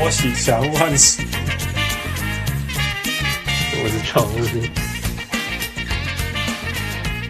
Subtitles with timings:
[0.00, 1.22] 波喜小人物汉斯，
[3.82, 4.32] 我是常务，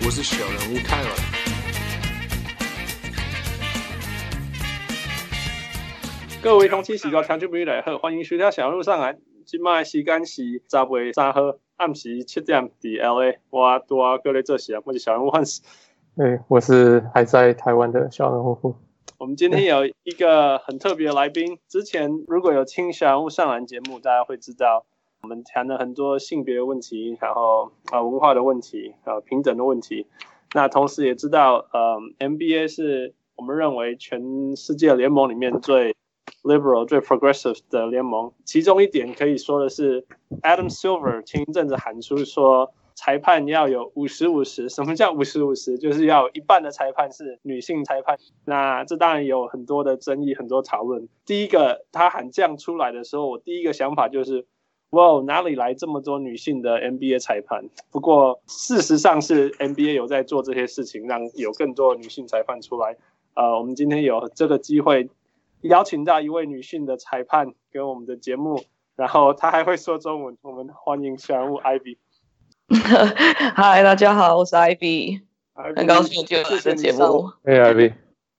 [0.04, 1.10] 我是小人物泰文。
[6.40, 9.16] 各位同期时段听众朋友来好，欢迎收听小人物上来。
[9.44, 11.40] 今麦时间是十月三号
[11.76, 13.40] 暗时七点，D L A。
[13.50, 15.60] 我多各位做事啊，我是小人物汉斯。
[16.16, 18.76] 对，我是还在台湾的小人物。
[19.20, 21.58] 我们今天有一个很特别的来宾。
[21.68, 24.86] 之前如果有听小人物上篮节目，大家会知道
[25.20, 30.06] 我们谈了很多性别问题，然后啊文化的问题，啊平等的问题。
[30.54, 35.94] 那同时也知道，嗯，NBA 是我们认为全世界联盟里面最
[36.42, 38.32] liberal、最 progressive 的联盟。
[38.46, 40.06] 其中一点可以说的是
[40.40, 42.72] ，Adam Silver 前一阵子喊出说。
[43.00, 45.78] 裁判要有五十五十，什么叫五十五十？
[45.80, 48.18] 就是要一半的裁判是女性裁判。
[48.44, 51.08] 那这当然有很多的争议，很多讨论。
[51.24, 54.44] 第一个，他喊这样出来的时候，我第一个想法就是，
[54.90, 57.70] 哇，哪里来这么多女性的 NBA 裁判？
[57.90, 62.98] 不过事实上是 NBA 有在做这些事情，让有更多的女性裁判出来。
[63.32, 65.08] 呃，我们今天有这个机会
[65.62, 68.62] 邀请到一位女性的裁判跟我们的节目，
[68.94, 70.36] 然后她还会说中文。
[70.42, 71.96] 我们欢迎小人物 Ivy。
[73.56, 75.22] 嗨，大家好，我是 Ivy，
[75.54, 77.28] 很高兴就来这节目。
[77.42, 77.94] 哎，Ivy，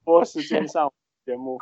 [0.06, 0.90] 我时间上
[1.26, 1.60] 节目，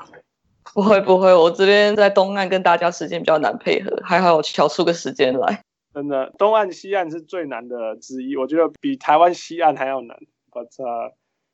[0.75, 5.63] 不会不会，我这边在东岸跟大家时间比较难配合，还好我挑出个时间来。
[5.95, 10.15] 真的，东岸西岸是最难的之一，我觉得比台湾西岸还要难。
[10.51, 10.67] But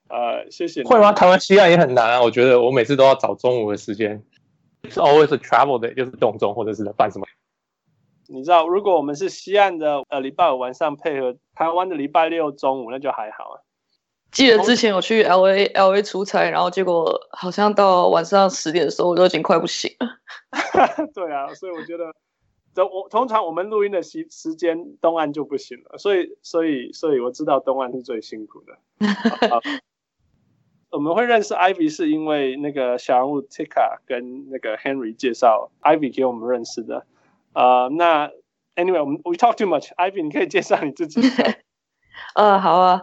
[0.10, 0.84] 呃，谢谢。
[0.84, 1.14] 会吗？
[1.14, 4.22] 台湾西岸也很难啊，我觉得我每次都要找中午的时间。
[4.84, 7.26] It's always a travel day，就是动中或者是在办什么。
[8.28, 13.62] 你知道，如果我们是西岸的呃礼拜五晚上配合台湾的礼拜六中午，那就还好啊。
[14.32, 20.08] 记得之前我去 L A L A 出差，然后结果好像到晚上十点的时候，我都已经快不行了。
[21.14, 22.12] 对啊，所以我觉得，
[22.86, 28.78] 我通常我们录音的时时间东岸就不行了，所以所以所以我知道东岸是最辛苦的。
[29.50, 29.62] 好好
[30.92, 37.06] 我们会认识 Ivy 是因为那个小人物 Tika 跟那个 Henry 介绍 Ivy 给我们认识的。
[37.56, 38.30] 呃，那
[38.76, 41.22] Anyway，我们 We talk too much，Ivy，你可以介绍你自己。
[42.36, 43.02] 呃，好啊，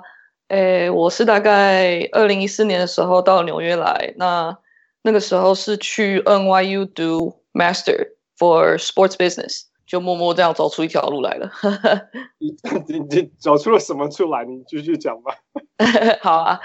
[0.49, 4.57] 诶，我是大概二零一四年的时候到纽约来，那
[5.03, 8.09] 那个时候是去 NYU do Master
[8.39, 11.51] for Sports Business，就默默这样走出一条路来了。
[12.39, 12.55] 你
[12.89, 14.45] 你你走出了什么出来？
[14.45, 15.35] 你继续讲吧。
[16.21, 16.61] 好啊，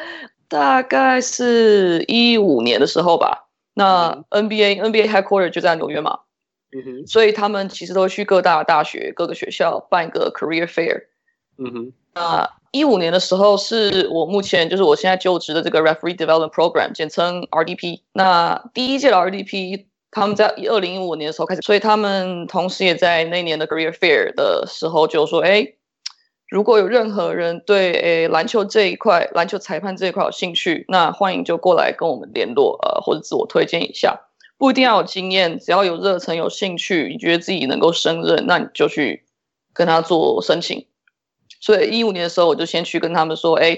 [0.50, 3.48] 大概是一五年的时候吧。
[3.74, 6.20] 那 NBA、嗯、NBA headquarter 就在纽约嘛。
[6.72, 11.04] 嗯哼，所以他们其实都会去各大大学、各个学校办一个 career fair。
[11.58, 18.02] 嗯哼，那一五年的时候是我目前就是我现在就职的这个 referee development program，简称 RDP。
[18.12, 25.74] 那第一届的 RDP 他们在二零一五年的时候开始，所以他们同时也在那年的 career fair 的时候就说：哎，
[26.50, 34.27] 如果有任何人对诶篮球这一块、篮球裁判这一块有兴趣，那欢迎就过来跟我们联络，呃，或者自我推荐一下。
[34.58, 39.24] 不一定要有经验，只要有热忱、有兴趣，你觉得自己能够胜任，那你就去
[39.72, 40.88] 跟他做申请。
[41.60, 43.78] 所以一五年的时候，我就先去跟他们说：“哎，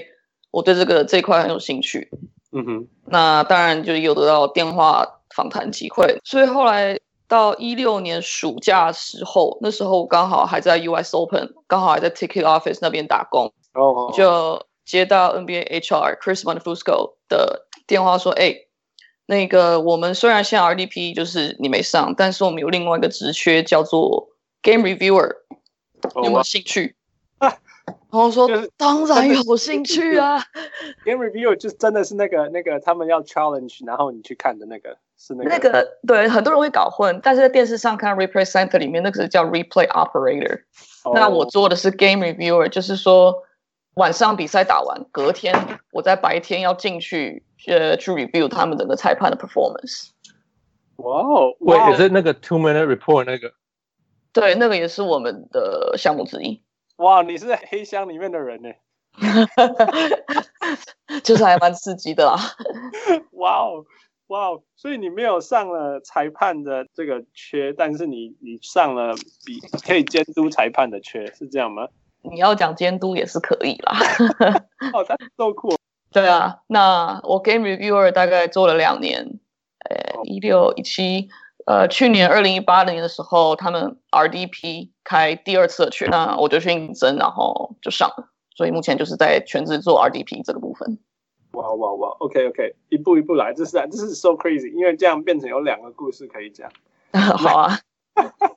[0.50, 2.08] 我对这个这一块很有兴趣。”
[2.52, 2.88] 嗯哼。
[3.04, 6.18] 那当然就有得到电话访谈机会。
[6.24, 6.98] 所以后来
[7.28, 13.52] 到一六年暑假的时候，那时候我刚好还在 US Open，刚好还在 Ticket Office 那边打工。
[13.74, 14.06] 哦。
[14.06, 14.16] Oh.
[14.16, 18.54] 就接到 NBA HR Chris Montefusco 的电话说：“哎。”
[19.30, 24.30] 那个，我们虽然现在 RDP 就是你没上，但是我们有另外一个职缺叫做
[24.60, 25.36] Game Reviewer，
[26.16, 26.96] 有没有兴趣？
[27.38, 27.46] 啊，
[27.86, 30.42] 然后说、就是、当然有兴趣啊。
[31.06, 35.50] Game Reviewer 就真的是那个那个他们要 challenge，然后你去看的那个是那个。
[35.50, 40.62] 那个对，很多人会搞混，但是在电视上看 Replay Center 里面那个是叫 Replay Operator，、
[41.04, 43.44] 哦、那我做的是 Game Reviewer，就是说。
[44.00, 45.54] 晚上比赛打完，隔天
[45.92, 50.08] 我在白天要进去，呃，去 review 他们整个裁判的 performance。
[50.96, 53.52] 哇哦，我也是那个 two minute report 那个。
[54.32, 56.62] 对，那个也是我们的项目之一。
[56.96, 58.70] 哇，你是黑箱里面的人呢？
[61.22, 62.38] 就是还蛮刺激的啦。
[63.32, 63.84] 哇哦，
[64.28, 69.14] 哇哦，所以你没有上了裁判的这个缺，但是你你上了
[69.44, 71.88] 比可以监督裁判的缺，是这样吗？
[72.22, 73.98] 你要讲监督也是可以啦，
[74.92, 75.74] 哦，他够酷。
[76.12, 79.38] 对啊，那我 Game Reviewer 大概做了两年，
[79.88, 81.28] 呃，一六一七，
[81.66, 88.28] 呃，去年二零一八年的时候，他们 RDP 开第二次的缺，那我就去应征，然后就上了。
[88.56, 90.98] 所以目前就是在全职做 RDP 这个部分。
[91.52, 96.70] 哇哇哇，OK OK，一步一步来，这是这是 so crazy，因为这样变成有两个故事可以讲。
[97.14, 97.78] 好啊。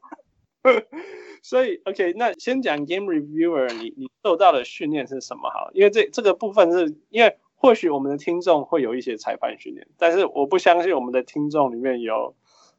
[1.42, 5.50] 所以，OK，那先讲 Game Reviewer，你你受到的训练是什么？
[5.50, 12.36] 好，因为这这个部分是因为或许我们的听众会有一些裁判训练，但是我不相信我们的听众里面有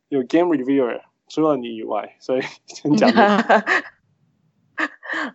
[0.08, 3.10] 有 Game Reviewer，除了你以外，所以先讲。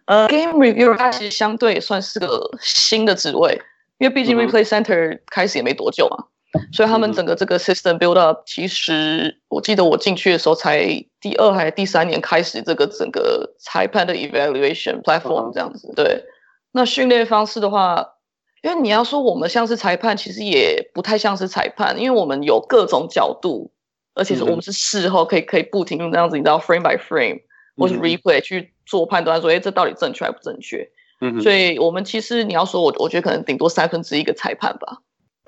[0.06, 3.62] 呃，Game Reviewer 它其实相对也算是个新的职位，
[3.98, 6.26] 因为毕竟 Replay Center 开始也没多久嘛。
[6.72, 10.84] 所以他们整个这个 system build up，其实我记得我进去的时候才
[11.22, 15.94] 第二还是第三年开始这个整个裁判的 evaluation platform 这样子。
[15.96, 16.24] 对，
[16.72, 18.16] 那训练方式的话，
[18.64, 23.72] 因为你要说我们像是裁判，其实也不太像是裁判，因为我们有各种角度，
[24.16, 27.42] 而且是我们是事后可以可以不停这样子，你知道 frame by frame
[27.78, 30.90] 或是 replay 去做判断，说哎这到底正确还不正确？
[31.22, 34.98] 嗯，所以我们其实你要说我我觉得可能顶多三分之一个裁判吧。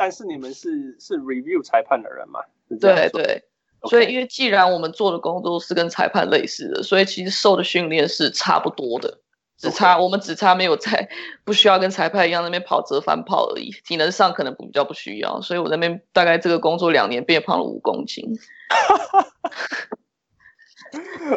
[0.02, 2.40] 但是你们是是 review 裁判的人嘛？
[2.68, 3.44] 对对
[3.82, 3.88] ，okay.
[3.88, 9.20] 所以因为既然我们做的工作是跟裁判类似的，所以其实受的训练是差不多的，
[9.60, 10.04] 只差、okay.
[10.04, 11.08] 我们只差没有在
[11.46, 18.36] 不需要跟裁判一样那边跑折返跑而已，体能上可能比较不需要，所以我那边大概这个工作两年变胖了五公斤。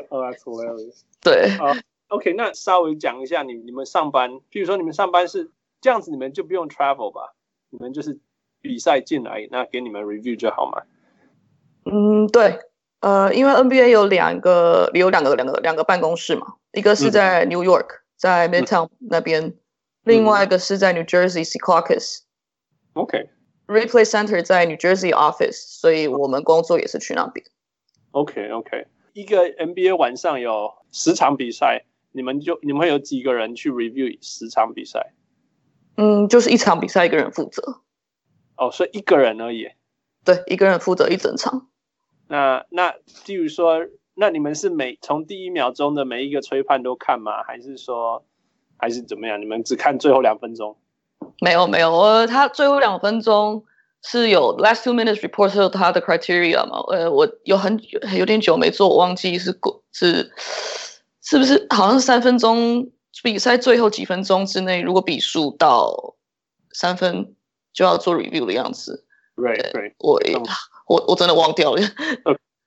[0.09, 1.03] Oh, that's hilarious.
[1.21, 5.51] 对、uh,，OK，那稍微讲一下你你们上班，譬如说你们上班是
[5.83, 7.35] 这样子，你们就不用 travel 吧？
[7.69, 8.19] 你们就是。
[8.65, 10.83] 比赛进来，那给你们 review 就好嘛？
[11.85, 12.59] 嗯，对，
[13.01, 19.55] 呃，因为 NBA 有两个，有两个两个两个办公室嘛，一个是在 New York，、嗯、在 Midtown 那边、嗯，
[20.05, 22.21] 另外一个是在 New Jersey Secaucus。
[22.95, 27.45] OK，Replay Center 在 New Jersey office，所以我们工作也是去那边。
[28.13, 35.13] OK OK，一个 NBA 晚上有十场比赛，你们就你们会有几个人去 review 十场比赛？
[35.99, 37.83] 嗯，就是一场比赛一个人负责。
[38.65, 39.69] 哦，所以一个人而已。
[40.25, 41.69] 对，一个人负责一整场。
[42.29, 42.95] 那那，
[43.27, 43.81] 例如说，
[44.15, 47.43] 那你们是每从第一秒钟的每一个吹判都看吗？
[47.43, 48.25] 还是说，
[48.79, 49.39] 还是怎么样？
[49.41, 50.79] 你们只看最后两分钟？
[51.41, 53.65] 没有没有，我他最后两分钟
[54.03, 56.79] 是有 last two minutes report 是有他的 criteria 嘛？
[56.89, 57.79] 呃，我有很
[58.17, 59.59] 有点久没做，我忘记是
[59.93, 60.33] 是
[61.21, 62.91] 是不是好像是三分钟
[63.23, 66.15] 比赛最后几分钟之内，如果比数到
[66.73, 67.34] 三分。
[67.75, 69.05] 就要做 review 的样子
[69.37, 70.44] ，right right，我、um,
[70.87, 71.82] 我我真的忘掉了。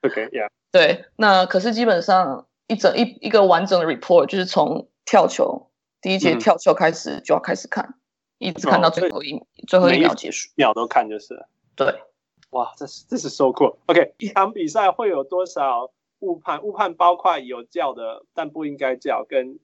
[0.02, 5.72] OK，yeah，、okay, 对，那可是基本上一整一一个完整的 report 就是从跳球
[6.02, 7.96] 第一节跳球开始就要开始看，嗯、
[8.40, 11.46] 一直看到最后一、哦、最后一秒结束，秒都看就是。
[11.76, 12.02] 对，
[12.50, 13.78] 哇，这是这是 so cool。
[13.86, 16.62] OK，一场比赛会有多少误判？
[16.62, 19.58] 误判包括有叫的但不应该叫，跟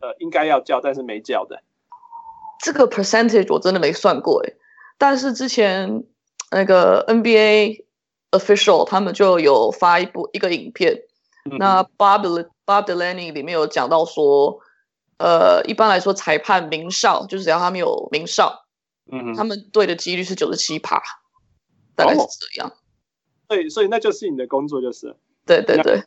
[0.00, 1.62] 呃应该要叫但是没叫的。
[2.58, 4.52] 这个 percentage 我真的没算过哎。
[5.00, 6.04] 但是之前
[6.50, 7.86] 那个 NBA
[8.32, 11.04] official 他们就有发一部一个影片，
[11.50, 14.60] 嗯、那 Bob Bob Delaney 里面有讲到说，
[15.16, 18.66] 呃，一般来说裁判鸣哨就是只要他们有鸣哨，
[19.10, 21.02] 嗯，他们对的几率是九十七趴，
[21.96, 22.70] 大概是这样。
[23.48, 25.16] 所以所以那就是你的工作就是。
[25.46, 26.04] 对对对。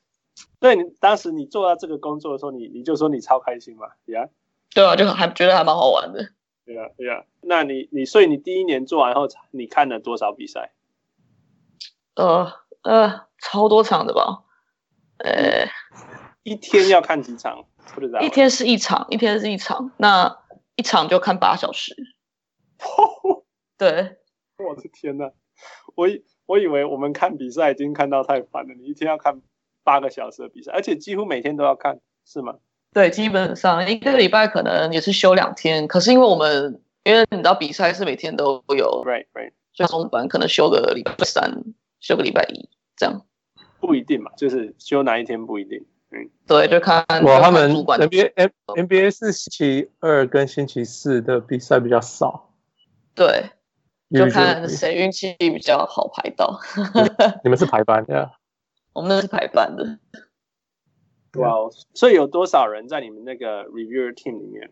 [0.62, 4.30] 所以你当时你做到这个工作的时候，你你就说你超开心嘛，Yeah。
[4.76, 6.30] 对啊，就还觉得还蛮好玩的。
[6.66, 7.26] 对呀，对呀。
[7.42, 10.74] 那你你所以你第一年做完后，你看了多少比赛？
[12.16, 12.52] 呃
[12.84, 14.44] 呃，超多场的吧？
[15.18, 15.68] 呃，
[16.44, 17.66] 一天要看几场？
[17.94, 18.20] 不知道。
[18.22, 20.40] 一天是一场，一天是一场，那
[20.76, 21.96] 一场就看八小时。
[23.78, 24.18] 对。
[24.58, 25.32] 我的天呐，
[25.96, 29.42] 我以我以为我们看比赛已经看到太烦了，你一天要看
[29.84, 32.60] 八个小时的比赛，而且几乎每天都要看，是吗？
[32.94, 41.64] 对，基本上一个礼拜可能也是休两天，可是因为我们因为你知道比赛是每天都有，right right，所以中班可能休个礼拜三，
[42.00, 43.26] 休个礼拜一这样，
[43.80, 52.52] 不一定嘛，就是休哪一天不一定，嗯，对，就看我，他们 NBA NBA 是星期二跟星期四的比赛比较少，
[53.16, 53.50] 对，
[54.12, 56.60] 就看谁运气比较好排到，
[57.44, 58.32] 你们是排班的，
[58.94, 59.98] 我们那是排班的。
[61.40, 64.72] 哇、wow，所以有多少人在你们那个 reviewer team 里面？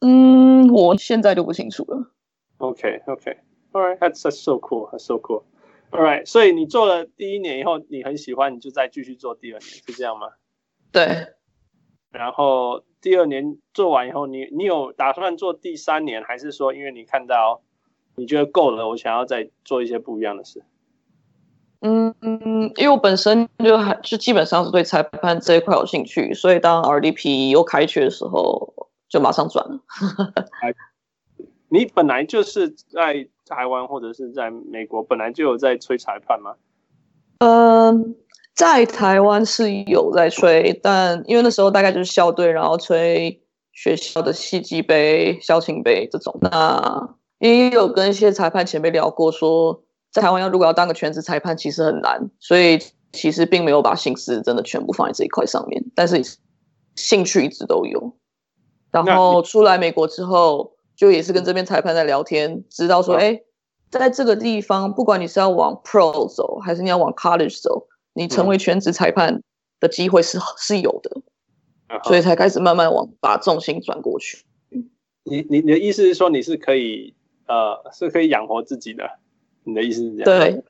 [0.00, 2.12] 嗯，我现在就不清楚了。
[2.58, 5.42] OK，OK，All right，that's that's so cool，that's so cool。
[5.90, 10.28] All right，所以你做了第一年以后，你很喜欢，你就再继续做第二年，是这样吗？
[10.92, 11.34] 对。
[12.10, 17.62] 然后第二年做完以后，你你有打算做第三年，还是说因为你看到
[18.16, 20.62] 你觉得够了，我想要再做一些不一样的事？
[21.80, 29.80] 嗯嗯，因为我本身就还就基本上是对裁判这一块有兴趣，所以当 RDP 又开缺的时候，就马上转了。
[31.68, 36.54] 你本来就是在台湾或者是在美国，本来就有在吹裁判吗？
[37.38, 38.16] 嗯，
[38.54, 43.40] 在台湾是有在吹，但因为那时候大概就是校队，然后吹
[43.72, 46.36] 学校的戏剧杯、校庆杯这种。
[46.40, 49.82] 那也有跟一些裁判前辈聊过说，说
[50.18, 52.78] 在台湾要如果要当个全职裁判，其实很难，所以
[53.12, 55.84] 其实并没有把心思真的全部放在这一块上面。
[55.94, 56.22] 但是
[56.96, 58.16] 兴趣一直都有。
[58.90, 63.42] 然后出来美国之后，就也是跟这边裁判在聊天，知道说，哎，
[63.90, 67.86] 在这个地方，不管你是要往 Pro 走，还是你要往 College 走。
[68.14, 69.42] 你成为全职裁判
[69.78, 71.22] 的机会是是有的，
[72.02, 74.44] 所以才开始慢慢往把重心转过去。
[75.22, 77.14] 你你你的意思是说你是可以
[77.46, 79.08] 呃是可以养活自己的？
[79.68, 80.24] 你的意思是这样？
[80.24, 80.64] 对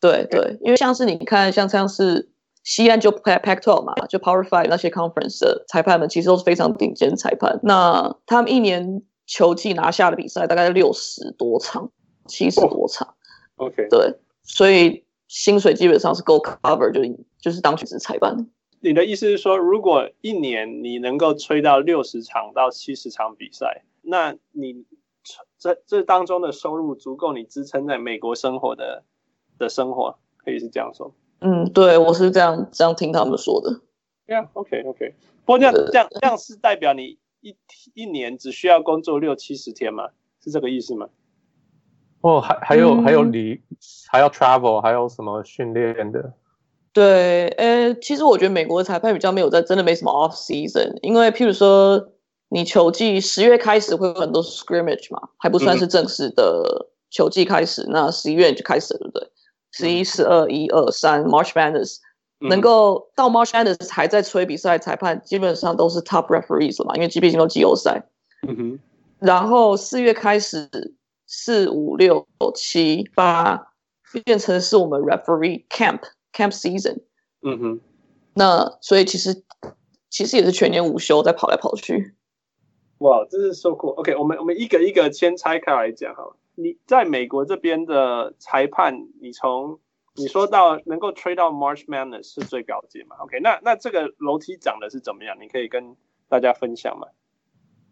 [0.00, 2.30] 对对，因为像是你看像像是
[2.64, 7.60] 西安就 Pac-12 嘛，就 Power Five 那些 Conference 的裁判们其实都是非常顶尖裁判。
[7.62, 11.90] 那他们一年球季拿下的比赛大概六十多场，
[12.26, 13.14] 七十多场。
[13.56, 15.04] OK，对，所以。
[15.32, 17.02] 薪水基本上是够 cover，就
[17.40, 18.48] 就是当全职裁判。
[18.80, 24.84] 你的意思是说，如果一年你能够吹到六十场到七十场比赛，那你
[25.60, 29.04] 这这当中的收入足够你支撑在美国生活的
[29.58, 31.14] 的生活，可以是这样说。
[31.40, 33.80] 嗯，对，我是这样这样听他们说的。
[34.26, 35.14] 对啊，OK OK。
[35.44, 37.54] 不过这样这样这样是代表你一
[37.94, 40.08] 一年只需要工作六七十天吗？
[40.42, 41.08] 是这个意思吗？
[42.22, 43.60] 哦，还还有、嗯、还有你
[44.08, 46.32] 还要 travel，还有什么训练的？
[46.92, 52.12] 对，呃，其实我觉得美国的裁判比较没有在，真的没什么 off season，因为譬如说
[52.50, 59.30] 你球季十月开始会有很多 scrimmage 嘛，还不算是正式的球季开始，嗯、那十一月就开始了，对不对？
[59.72, 61.96] 十一、十二、一二、三，March Madness、
[62.40, 68.02] 嗯、能够到 March Madness 还在吹比赛，裁判基本上都是 top referees 了嘛，因为毕竟都季后赛。
[68.46, 68.78] 嗯哼，
[69.18, 70.68] 然后四月开始。
[71.32, 72.26] 四五六
[72.56, 73.68] 七八
[74.24, 76.00] 变成是我们 referee camp
[76.32, 77.02] camp season，
[77.42, 77.80] 嗯哼，
[78.34, 79.44] 那所以其实
[80.10, 82.16] 其实也是全年无休在跑来跑去。
[83.00, 83.94] 哇，这是 so cool。
[83.94, 86.36] OK，我们我们一个一个先拆开来讲哈。
[86.54, 89.80] 你在美国这边的裁判，你从
[90.14, 95.38] 你说到能够吹到 March Madness 是最高级嘛？OK，那那这个楼梯长的是怎么样？
[95.40, 95.96] 你可以跟
[96.28, 97.06] 大家分享吗？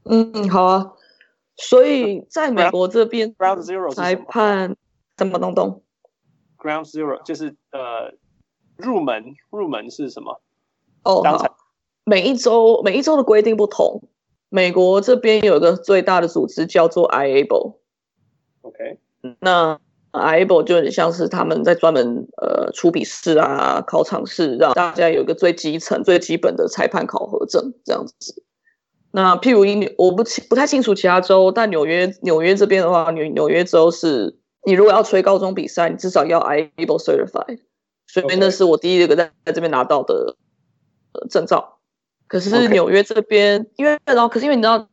[0.05, 0.93] 嗯，好啊。
[1.57, 4.77] 所以在美国这边，Ground Zero 裁判
[5.17, 5.83] 怎么弄懂
[6.59, 8.13] ？Ground Zero 就是呃
[8.77, 10.43] 入门，入门是什么？
[11.05, 11.57] 哦、oh，好，
[12.05, 14.03] 每一周每一周的规定不同。
[14.51, 17.77] 美国这边有一个最大的组织叫做 IABLE。
[18.63, 18.99] OK，
[19.41, 19.79] 那
[20.13, 28.43] IABLE 就很像是他们在专门呃出笔试啊、考场试，让大家有一个最基层、最基本的裁判考核证这样子。
[29.11, 37.61] 那譬如英，我不清不太清楚其他州，但纽约纽约这边的话，纽纽约州是，你如果要吹高中比赛，你至少要 IABLE certified，
[38.07, 40.37] 所以那是我第一个在在这边拿到的
[41.13, 41.78] 呃证照。
[42.29, 44.89] 可是纽约这边，因为然后可是因为你知道，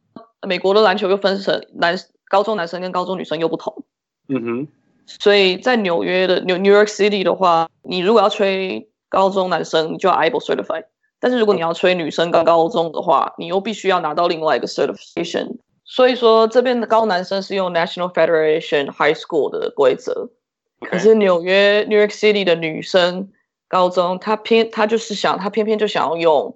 [0.48, 1.96] 美国的篮球又分成男
[2.30, 3.84] 高中男生跟高中女生又不同，
[4.30, 4.68] 嗯哼，
[5.06, 10.86] 所以在纽约的 New New York City 的话，你如果要吹高中男生，你就要 IABLE certified。
[11.20, 15.58] 但是如果你要吹女生高高中的话，你又必须要拿到另外一个 certification。
[15.84, 20.30] 所以说这边的高男生是用 National Federation High School 的规则.
[20.82, 23.30] 可是纽约 New York City 的女生
[23.68, 26.56] 高中，她偏她就是想，她偏偏就想要用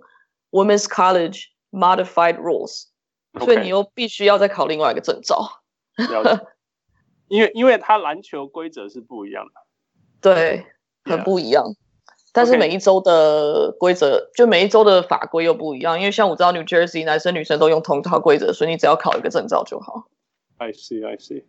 [0.52, 3.46] Women's College Modified Rules，okay.
[3.46, 5.62] 所以你又必须要再考另外一个证照。
[7.28, 9.52] 因为因为它篮球规则是不一样的，
[10.20, 10.66] 对，
[11.04, 11.64] 很不一样。
[11.64, 11.76] Yeah.
[12.32, 16.00] 但是每一周的规则，就每一周的法规又不一样。
[16.00, 20.08] 因为像我知道 New Jersey 男生女生都用同一套规则，所以你只要考一个证照就好。
[20.58, 21.44] I see, I see。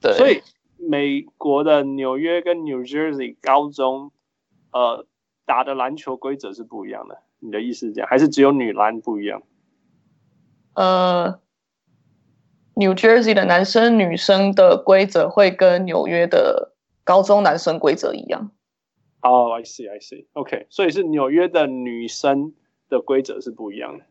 [0.00, 0.42] 对，所以
[0.76, 4.10] 美国的纽约跟 New Jersey 高中，
[4.72, 5.06] 呃，
[5.46, 7.22] 打的篮球规则是不一样的。
[7.42, 9.42] 你的意思是这样，还是只有女篮不一样？
[10.74, 11.40] 呃
[12.74, 16.72] ，New Jersey 的男生女生的规则会跟纽约的
[17.02, 18.52] 高中男生规则一样。
[19.22, 20.66] 哦、oh，I see，I see，OK，okay.
[20.70, 22.54] 所以是纽约的女生
[22.88, 24.04] 的规则是不一样的。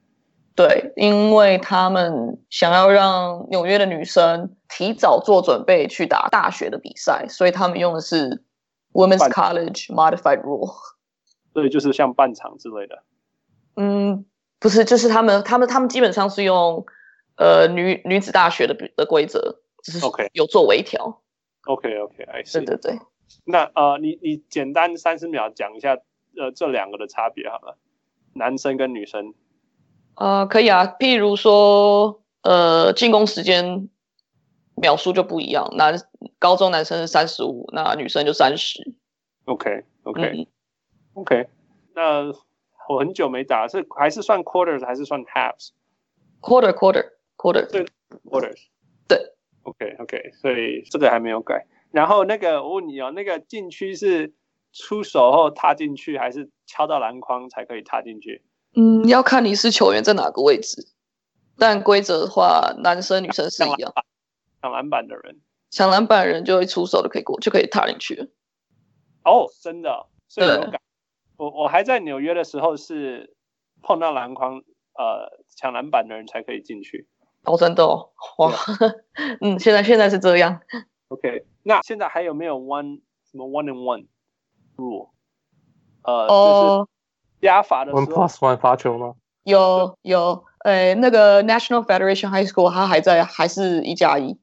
[0.53, 8.43] 对，因为他们想要让纽约的女生提早做准备去打大学的比赛，所以他们用的是
[8.91, 10.75] Women's College Modified Rule。
[11.53, 13.03] 对，就是像半场之类的。
[13.75, 14.25] 嗯，
[14.59, 16.85] 不是，就是他们，他们，他们基本上是用
[17.37, 21.21] 呃女女子大学的的规则，只是 OK 有做微调。
[21.65, 22.53] OK，OK，I see。
[22.53, 22.99] 对对对。
[23.45, 25.97] 那呃，你你简单三十秒讲一下，
[26.37, 27.77] 呃，这两个的差别好了，
[28.33, 29.33] 男生跟女生。
[30.15, 33.89] 呃，可以啊，譬如说，呃，进攻时间
[34.75, 35.95] 秒数就不一样，男
[36.37, 38.93] 高中男生是三十五，那女生就三十。
[39.45, 40.47] OK OK、嗯、
[41.13, 41.47] OK，
[41.95, 42.31] 那
[42.91, 47.85] 我很久没打，是还是算 quarters 还是算 halves？quarter quarter quarter 对
[48.25, 48.57] quarters
[49.07, 49.33] 对。
[49.63, 51.67] OK OK，所以这个还没有改。
[51.91, 54.33] 然后那个我问你哦，那个禁区是
[54.73, 58.41] 出手后踏进去，还是敲到篮筐才可以踏进去？
[58.75, 60.87] 嗯，要看你是球员在哪个位置。
[61.57, 63.93] 但规则的话，男生女生是一样。
[64.63, 68.31] 抢篮板的人，抢篮板的人就会出手就可以过，就可以踏进去。
[69.23, 70.81] 哦，真的，所以有改。
[71.41, 73.33] 我我还在纽约的时候是
[73.81, 74.61] 碰到篮筐，
[74.93, 77.07] 呃，抢篮板的人才可以进去。
[77.45, 78.53] 哦，真的哦，哇，
[79.41, 80.61] 嗯，现在现在是这样。
[81.07, 84.05] OK，那现在还有没有 one 什么 one and one
[84.77, 85.09] rule？
[86.03, 89.15] 呃，哦，就是加罚的时候 one plus one 罚球吗？
[89.41, 94.37] 有有，诶，那个 National Federation High School 它还在，还是一加一，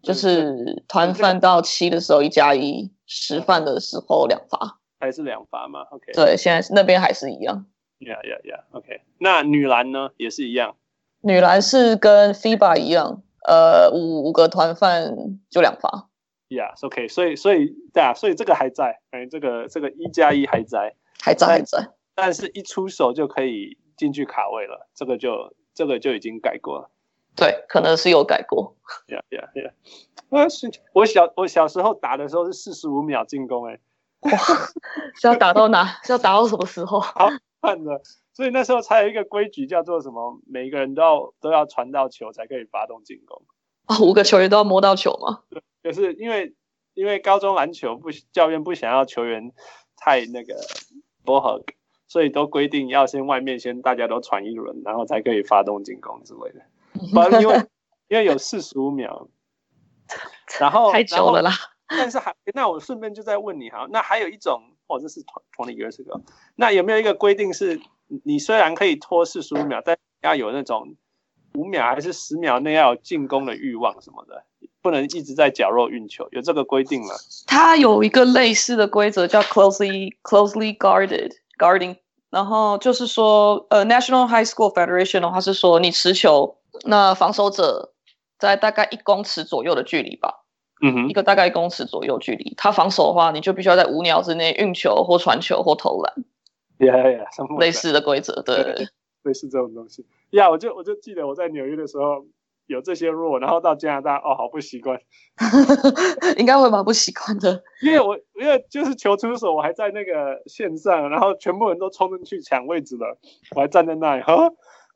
[0.00, 7.66] 就是团犯到七的时候一加一，十犯的时候两罚，还是两罚吗？OK，对，现在那边还是一样。
[7.98, 8.60] Yeah, yeah, yeah.
[8.70, 10.76] OK，那女篮呢也是一样。
[11.22, 16.08] 女篮是跟 FIBA 一样，呃，五五个团犯就两罚。
[16.48, 26.90] Yeah，OK，所以所以对啊，所以这个还在，哎，这个这个一加一还在，还在还在，但是一出手就可以进去卡位了，这个就这个就已经改过了。
[27.36, 28.76] 对，可能是有改过。
[29.06, 29.72] Yeah, yeah, yeah.
[30.28, 30.46] 我
[30.92, 33.78] 我小我小时候打的时候是四十五秒进攻，哎，
[34.20, 34.30] 哇，
[35.20, 35.98] 是要打到哪？
[36.04, 37.00] 是要打到什么时候？
[37.00, 37.28] 好
[37.62, 38.00] 看的。
[38.32, 40.40] 所以那时候才有一个规矩，叫做什么？
[40.46, 43.42] 每一个人都要都要传到球才可以发动进攻。
[43.84, 45.42] 啊、哦，五个球员都要摸到球吗？
[45.50, 46.54] 对，就是因为
[46.94, 49.52] 因为高中篮球不教练不想要球员
[49.96, 50.54] 太那个
[51.24, 51.64] ball hug，
[52.06, 56.60] 所以都规定要先外面先大家都传一轮，然后才可以发动进攻之类的。
[57.12, 57.62] 不，因为
[58.08, 59.28] 因为有四十五秒，
[60.58, 61.52] 然后太久了啦。
[61.90, 65.20] 但是还那我顺便就再问你哈，那还有一种，哦，这是
[65.56, 66.20] twenty years ago，
[66.56, 67.80] 那有没有一个规定是？
[68.24, 70.96] 你虽然可以拖四十五秒，但要有那种
[71.54, 74.42] 五秒还是十秒内要有进攻的欲望什么的，
[74.82, 77.14] 不能一直在角落运球，有这个规定吗？
[77.46, 81.98] 它有一个类似的规则叫 closely closely guarded guarding，
[82.30, 87.92] 然后就是说，呃，National High School Federation 的话是说，你持球，那防守者
[88.40, 90.42] 在大概一公尺左右的距离吧，
[90.82, 96.12] 嗯哼，一个大概一公尺左右距离，他防守的话，你就必须要在五秒之内运球或传球或投篮。
[96.80, 98.56] Yeah, yeah, 类似的规则，对，
[99.24, 100.06] 类似这种东西。
[100.30, 102.24] 呀、yeah，我就我就记得我在纽约的时候
[102.66, 104.98] 有这些 rule，然后到加拿大，哦，好不习惯。
[106.38, 113.18] 应该会蛮不习惯的，因为我因为就是球出手，我还在那个线上，然后全部人都冲进去抢位置了，
[113.54, 114.50] 我还站在那里，哈，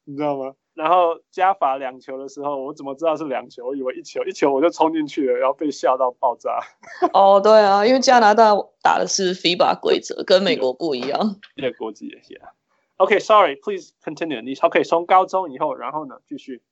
[0.04, 0.54] 你知道吗？
[0.74, 3.66] 然后加罚两球的时候，我怎么知道是两球？
[3.66, 6.58] 我以为一球，一球我就冲进去了，然后被笑到爆炸。
[7.14, 11.36] 哦，对啊，因为加拿大打的是 FIBA 规则，跟美国不一样。
[11.56, 12.50] 对，国际也是啊。
[12.96, 14.42] OK，Sorry，Please continue。
[14.42, 14.84] 你 OK？
[14.84, 16.16] 从高中以后，然后呢？
[16.26, 16.62] 继续。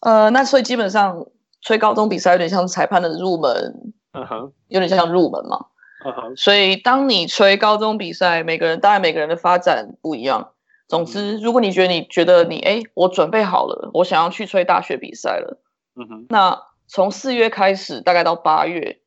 [0.00, 1.26] 呃，那所以基本上
[1.60, 5.66] 吹高中比赛有点像裁判的入门，嗯哼，有点像入门嘛。
[6.04, 6.36] 嗯哼。
[6.36, 10.52] 所以当你吹高中比赛，每个人当然每个人的发展不一样。
[10.88, 15.60] 总之，如果你觉得你觉得你哎，我准备好了，我想要去吹大学比赛了，
[15.96, 19.00] 嗯哼，那从四月开始，大概到八月，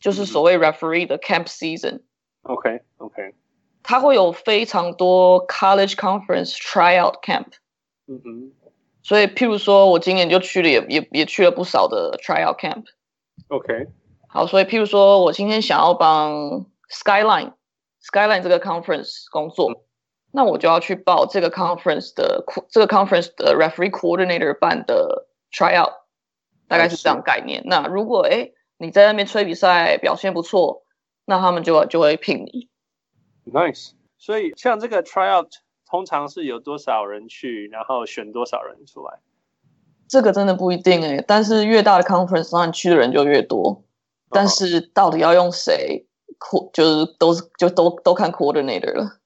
[0.00, 2.00] 就是所谓 referee 的 camp season。
[2.42, 3.34] OK OK，
[3.82, 7.48] 它会有非常多 college conference tryout camp。
[8.06, 8.52] 嗯哼，
[9.02, 12.84] 所以譬如说我今年就去了，也也也去了不少的 tryout camp。
[13.48, 13.88] OK，
[14.28, 17.52] 好，所以譬如说我今天想要帮 Skyline
[18.02, 19.82] Skyline 这个 conference 工作。
[20.32, 25.92] 那我就要去报这个 conference 的这个 conference 的 referee coordinator 办的 tryout，
[26.68, 27.62] 大概是这样概念。
[27.66, 30.82] 那如果哎你在那边吹比赛表现不错，
[31.24, 32.68] 那他们就就会聘你。
[33.50, 33.92] Nice。
[34.18, 35.48] 所以像这个 tryout
[35.88, 39.20] 通常是有多少人去，然后选多少人出来？
[40.08, 43.82] 这个真的不一定哎，但是越大的 conference，当然去的人就越多。
[44.30, 46.06] 但是到底要用谁，
[46.72, 49.18] 就是都就都都看 coordinator 了。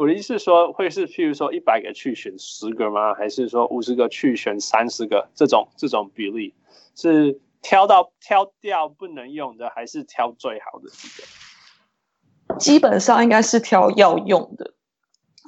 [0.00, 3.12] 我的意思是说，会是譬如说一百个去选十个吗？
[3.12, 5.28] 还是说五十个去选三十个？
[5.34, 6.54] 这种这种比例
[6.96, 12.58] 是挑到挑掉不能用的，还是挑最好的几个？
[12.58, 14.72] 基本上应该是挑要用的，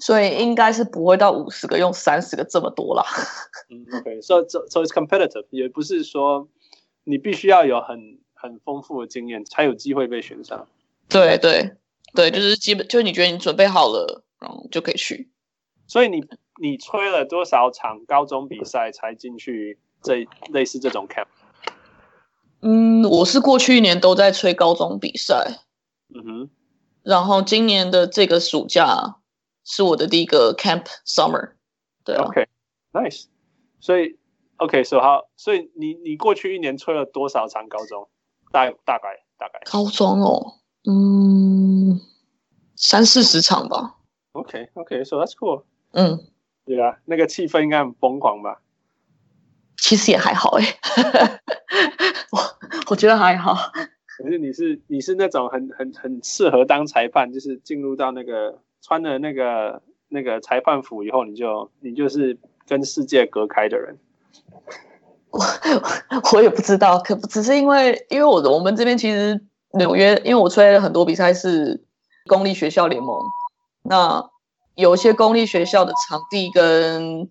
[0.03, 3.07] 所以应该是不会到五十个用三十个这么多啦。
[3.71, 6.47] 嗯，OK，so so so it's competitive，也不是说
[7.05, 10.69] 你必须要有很很丰富的经验才有机会被选上。
[11.09, 11.73] 对对
[12.15, 14.23] 对，就是基本就是你觉得你准备好了。
[14.71, 15.31] 就可以去，
[15.87, 16.25] 所以你
[16.61, 21.27] 你吹了多少场高中比赛才进去这类似这种 camp？
[22.61, 25.63] 嗯，我是过去一年都在吹高中比赛。
[26.15, 26.51] 嗯哼，
[27.03, 29.17] 然后今年的这个暑假
[29.65, 31.53] 是我的第一个 camp summer，
[32.05, 32.25] 对啊。
[32.25, 33.25] OK，nice。
[33.81, 34.19] 所以
[34.59, 38.09] OK，so 好，所以你你过去一年吹了多少场高中？
[38.53, 39.61] 大大概大概。
[39.65, 41.99] 高中哦，嗯，
[42.77, 43.97] 三四十场吧。
[44.33, 45.63] OK，OK，so that's cool。
[45.93, 46.21] 嗯，
[46.65, 48.61] 对啊，那个气氛应该很疯狂吧？
[49.77, 50.65] 其实也还好哎，
[52.31, 52.39] 我
[52.91, 53.57] 我觉得还好。
[54.07, 63.99] 可是你是你是那种很很很适合当裁判，就是进入到那个穿了那个那个裁判服以后，你就你就是跟世界隔开的人。
[65.33, 65.41] 我
[66.35, 69.41] 我也不知道，可只是因为因为我我们这边其实
[69.79, 71.83] 纽约，因为我吹了很多比赛是
[72.27, 73.19] 公立学校联盟，
[73.83, 74.31] 那
[74.75, 77.29] 有些公立学校的场地跟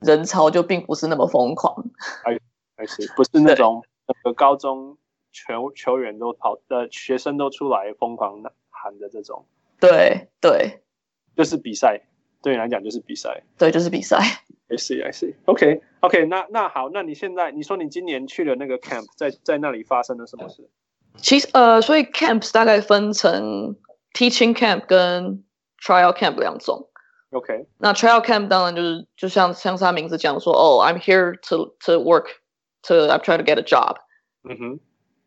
[0.00, 1.84] 人潮就并不是那么疯狂，
[2.24, 2.38] 哎，
[2.76, 4.96] 还是不是那种那个高中。
[5.32, 9.46] 球球员都跑，呃，学生都出来疯狂喊的这种，
[9.78, 10.82] 对对，
[11.36, 12.00] 就是比赛，
[12.42, 14.18] 对你来讲就是比赛，对，就是比赛。
[14.66, 15.36] I see, I see.
[15.44, 20.68] OK, OK，那那好，那你现在你说你今年去了那个 camp，在在那里发生了什么事？
[21.18, 23.76] 其实呃，所以 camps 大概分成
[24.12, 25.44] teaching camp 跟
[25.80, 26.88] trial camp 两种。
[27.32, 32.26] OK，那 trial camp 当然就是就像像他名字讲说，哦，I'm here to to work,
[32.82, 33.96] to I'm trying to get a job。
[34.48, 34.80] 嗯哼。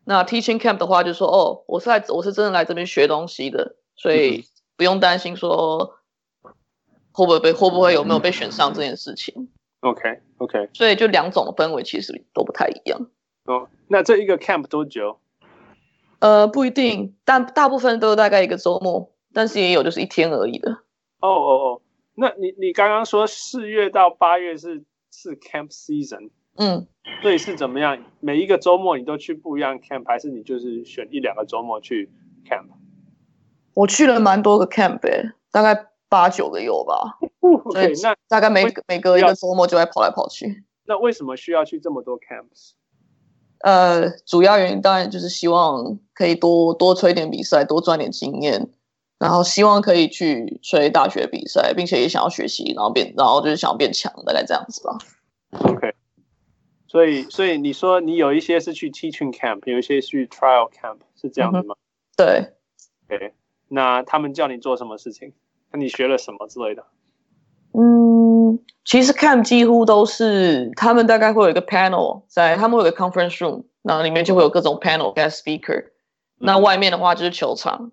[0.06, 4.44] 那 teaching camp 的话，就是说哦，我是来，我是真的来这边学东西的，所以
[4.76, 5.94] 不用担心说
[7.12, 9.48] 会不会被会不会有没有被选上这件事情。
[9.80, 13.08] OK OK，所以就两种氛围其实都不太一样。
[13.44, 15.18] 哦，那这一个 camp 多久？
[16.18, 20.70] 呃，不一定，但大部分都大概一个周末，但是也有就是一天而已的。
[21.20, 21.82] 哦哦哦，
[22.14, 26.30] 那你你刚刚说四月到八月是是 camp season。
[26.56, 26.86] 嗯，
[27.20, 27.98] 所以是怎么样？
[28.20, 32.08] 每一个周末你都去不一样 camp，还是你就是选一两个周末去
[32.48, 32.66] camp？
[33.74, 35.00] 我去了蛮多个 camp，
[35.50, 37.18] 大概八九个有吧。
[37.72, 40.62] 对，那大概每每隔一个周末就会跑来跑去。
[40.84, 42.74] 那为什么需要去这么多 camps？
[43.58, 48.70] 呃，主要原因当然就是希望可以多多吹点比赛，多赚点经验，
[49.24, 54.98] 然后希望可以去吹大学比赛，并且也想要学习，然后变，然后就是想要变强，大概这样子吧。
[55.60, 55.94] OK。
[56.86, 61.74] 所以，所以你说你有一些是去 teaching camp，有一些是去 trial camp，是这样的吗？
[61.74, 61.80] 嗯、
[62.18, 62.52] 对。
[63.08, 63.32] Okay.
[63.68, 65.32] 那他们叫你做什么事情？
[65.72, 66.84] 那你学了什么之类的？
[67.72, 75.86] 嗯，其实 camp 几乎都是他们大概会有一个 panel 在，他们会有个 conference room，然后里面就会有各种 panel guest speaker。
[76.36, 77.90] 那外面的话就是球场，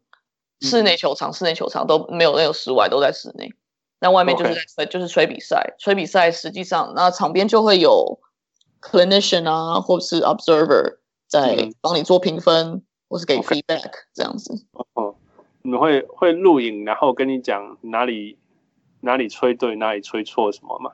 [0.62, 3.54] 室内球场、室内球场都没有，那个室外，都在室内。
[4.00, 8.20] 那外面就是在.就是吹比赛，吹比赛实际上那场边就会有。
[8.84, 10.98] clinician 啊，或者是 observer
[11.28, 13.92] 在帮你做评分，嗯、或是给 feedback.
[14.12, 14.66] 这样子。
[14.94, 15.16] 哦，
[15.62, 18.40] 你们会会录影，然后跟你讲哪里
[19.02, 20.94] 哪里吹对，哪里吹错什么吗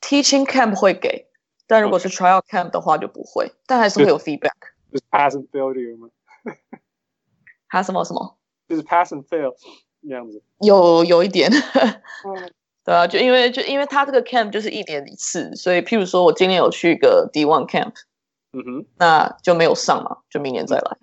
[0.00, 1.26] ？Teaching camp 会给，
[1.66, 4.54] 但如果是 trial camp 的话就不会，但还是会有 feedback。
[4.90, 6.08] 就是 pass and fail 吗？
[7.68, 8.37] 还什么什么？
[8.68, 9.54] 就是 pass and fail
[10.00, 10.42] 那样子。
[10.60, 11.50] 有有一点。
[11.50, 12.50] 嗯
[12.84, 17.92] 对啊，就因为就因为他这个 camp 就是一年一次，所以譬如说我今年有去一个 D one camp，
[18.54, 20.96] 嗯哼，那就没有上嘛，就明年再来。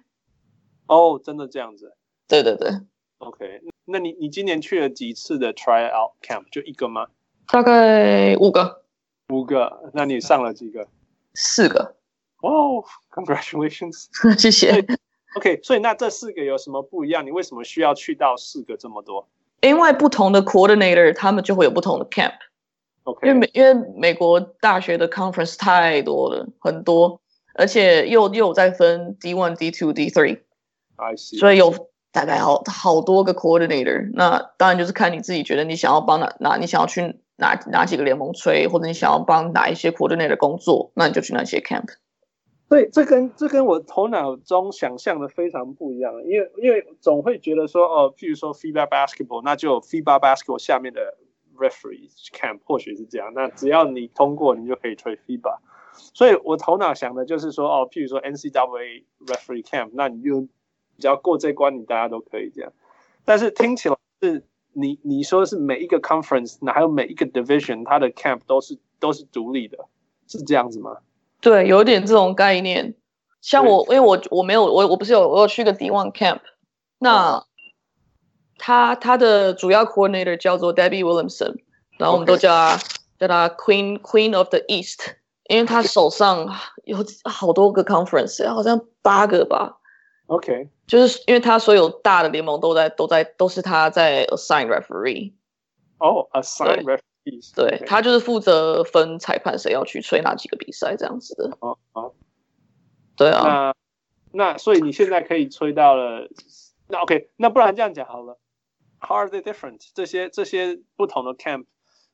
[0.88, 1.95] 哦，真的这样子？
[2.28, 2.71] 对对对。
[3.19, 6.45] OK，那你你今年去了几次的 tryout camp？
[6.51, 7.06] 就一个吗？
[7.47, 8.84] 大概五个。
[9.30, 9.91] 五个？
[9.93, 10.88] 那你上了几个？
[11.36, 11.95] 四个。
[12.41, 14.08] 哦，oh，Congratulations！
[14.41, 14.84] 谢谢。
[15.36, 17.26] OK，所以那这四个有什么不一样？
[17.26, 19.28] 你为什么需要去到四个这么多？
[19.62, 22.34] 因为不同的 coordinator，他们就会有不同的 camp。
[23.04, 23.28] Okay.
[23.28, 27.19] 因为美因为美国大学的 conference 太多了，很多，
[27.54, 30.39] 而且又又在分 D one、D two、D three。
[30.95, 31.38] I see。
[31.38, 34.10] 所以有大概好好多个 coordinator。
[34.13, 41.89] 那当然就是看你自己觉得你想要帮哪哪，你想要去哪哪几个联盟吹，或者你想要帮哪一些 coordinator 工作，那你就去那些 camp。
[42.67, 51.15] 对，这跟这跟我头脑中想象的非常不一样，因为因为总会觉得说，哦，譬如说 FIBA basketball，那就 FIBA basketball 下面的
[51.58, 55.58] referee camp 或许是这样，那只要你通过，你就可以吹 FIBA。
[55.93, 60.41] 所以我头脑想的就是说，哦，譬如说 NCAA referee camp，那你就
[60.97, 62.73] 只要过这关，你大家都可以这样。
[63.23, 69.86] 但是听起来是你你说是每一个 conference，那还有每一个 division，它的 camp 都是都是独立的，
[70.28, 70.97] 是这样子吗？
[71.45, 72.95] 对，有点这种概念。
[73.39, 76.39] 像我，因为我我没有我我不是有我有去个 D1 camp，
[76.97, 77.45] 那
[78.58, 81.58] 他他的主要 coordinator 叫做 Debbie Williamson，
[81.99, 82.79] 然后我们都叫他.
[83.19, 85.01] 叫他 Queen Queen of the East，
[85.47, 86.53] 因为他手上
[86.84, 89.77] 有好多个 conference，好像八个吧。
[90.25, 95.31] OK，就是因为他所有大的联盟都在都在都是他在 assign referee。
[95.99, 96.99] 哦，assign referee，
[97.56, 101.58] 对，他就是负责分裁判谁要去吹哪几个比赛这样子的。
[101.60, 102.14] 哦哦，
[103.18, 103.44] 对啊。
[103.44, 103.76] 那
[104.32, 106.30] 那所以你现在可以吹到了，
[106.88, 108.38] 那 OK，那不然这样讲好了
[109.00, 109.90] ，How are they different？
[109.94, 111.66] 这些这些不同的 camp，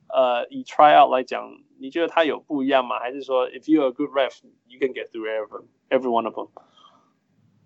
[0.08, 3.00] 呃，以 tryout 来讲，你觉得它有不一样吗？
[3.00, 6.50] 还是说，if you're a good ref，you can get through every every one of them？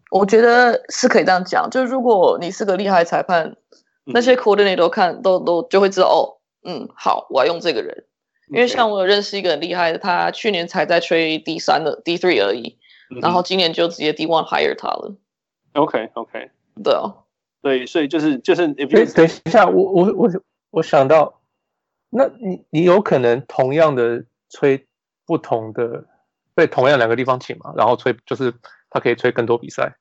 [0.10, 3.58] 我觉得是可以这样讲，就是如果你是个厉害裁判，
[4.06, 8.06] 嗯、那些 coordinator 都看都都就会知道哦，嗯，好，我要用这个人，
[8.50, 12.78] 因为像我有认识一个很厉害的，他去年才在吹 D 三的 D three 而已，
[13.12, 15.16] 嗯、然后今年就直接 D one hire 他了。
[15.74, 16.50] OK OK，
[16.84, 17.26] 对哦，
[17.62, 20.32] 对，所以就是就是 if 等一下，我我我
[20.72, 21.42] 我想到，
[22.10, 24.88] 那你你有可能同样的吹
[25.26, 26.06] 不同的，
[26.56, 28.54] 被同样两个地方请嘛，然后吹就是
[28.90, 29.96] 他可以吹更多比赛。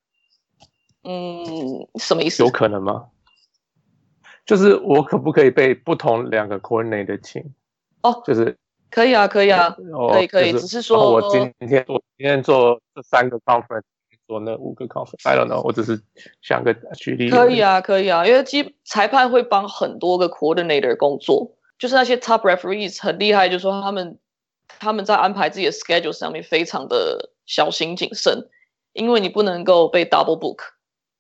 [1.03, 2.42] 嗯，什么意思？
[2.42, 3.09] 有可能吗？
[4.47, 7.43] 就是我可不可以被不同两个 coordinator 请？
[8.03, 8.57] 哦，就是
[8.91, 13.83] 可以啊，可以啊，哦、可以可以，只是说我今天做今天做这三个 conference，
[14.27, 16.01] 做那五个 conference，I don't know，我只是
[16.43, 17.31] 想个举例。
[17.31, 24.19] 可以啊，可以啊，因为基裁判会帮很多个 coordinator 工作，就是那些 top referees 很厉害，就是说他们
[24.79, 28.49] 他们在安排自己的 schedule 上面非常的小心谨慎，
[28.93, 30.59] 因为你不能够被 double book。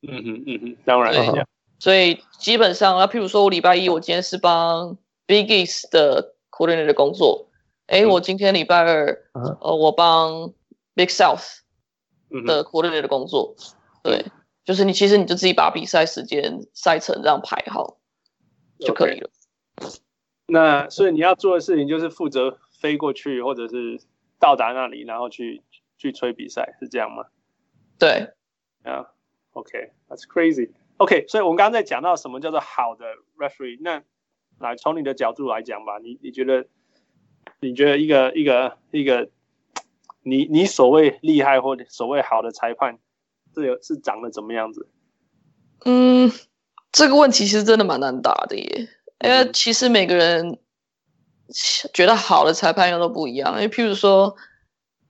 [0.06, 1.44] 嗯哼嗯嗯，当然对，
[1.78, 7.48] 所以基本上，那譬如说我礼拜一我今天是帮 Big East 的 coordinator 的工作，
[7.86, 10.52] 哎、嗯，我今天礼拜二、嗯、呃我帮
[10.94, 11.58] Big South
[12.46, 13.54] 的 coordinator 的工作，
[14.02, 14.26] 嗯、对，
[14.64, 17.98] 就是你其实你就自己把比赛时间赛程这样排好
[18.78, 19.30] 就可以了。
[19.76, 19.98] Okay.
[20.46, 24.00] 那所以你要做的事情就是负责飞过去，或者是
[24.38, 25.62] 到达那里，然后去
[25.96, 27.24] 去吹比赛，是这样吗？
[27.98, 28.32] 对，
[28.82, 29.10] 啊。
[29.52, 30.70] OK，that's crazy。
[30.98, 33.04] OK，所以我们刚刚在讲到什么叫做好的
[33.36, 33.78] referee。
[33.80, 34.02] 那
[34.58, 36.66] 来从你的角度来讲吧，你你觉得
[37.60, 39.28] 你觉得一个一个一个
[40.22, 42.98] 你你所谓厉害或者所谓好的裁判，
[43.54, 44.88] 这有是长得怎么样子？
[45.84, 46.30] 嗯，
[46.92, 48.88] 这个问题其实真的蛮难答的耶，
[49.24, 50.58] 因为其实每个人
[51.92, 53.52] 觉得好的裁判又都不一样。
[53.54, 54.34] 因为譬如说，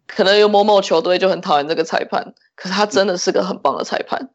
[0.06, 2.34] 可能有某某球队就很讨厌这个裁判。
[2.56, 4.30] 可是他真的是个很棒的裁判.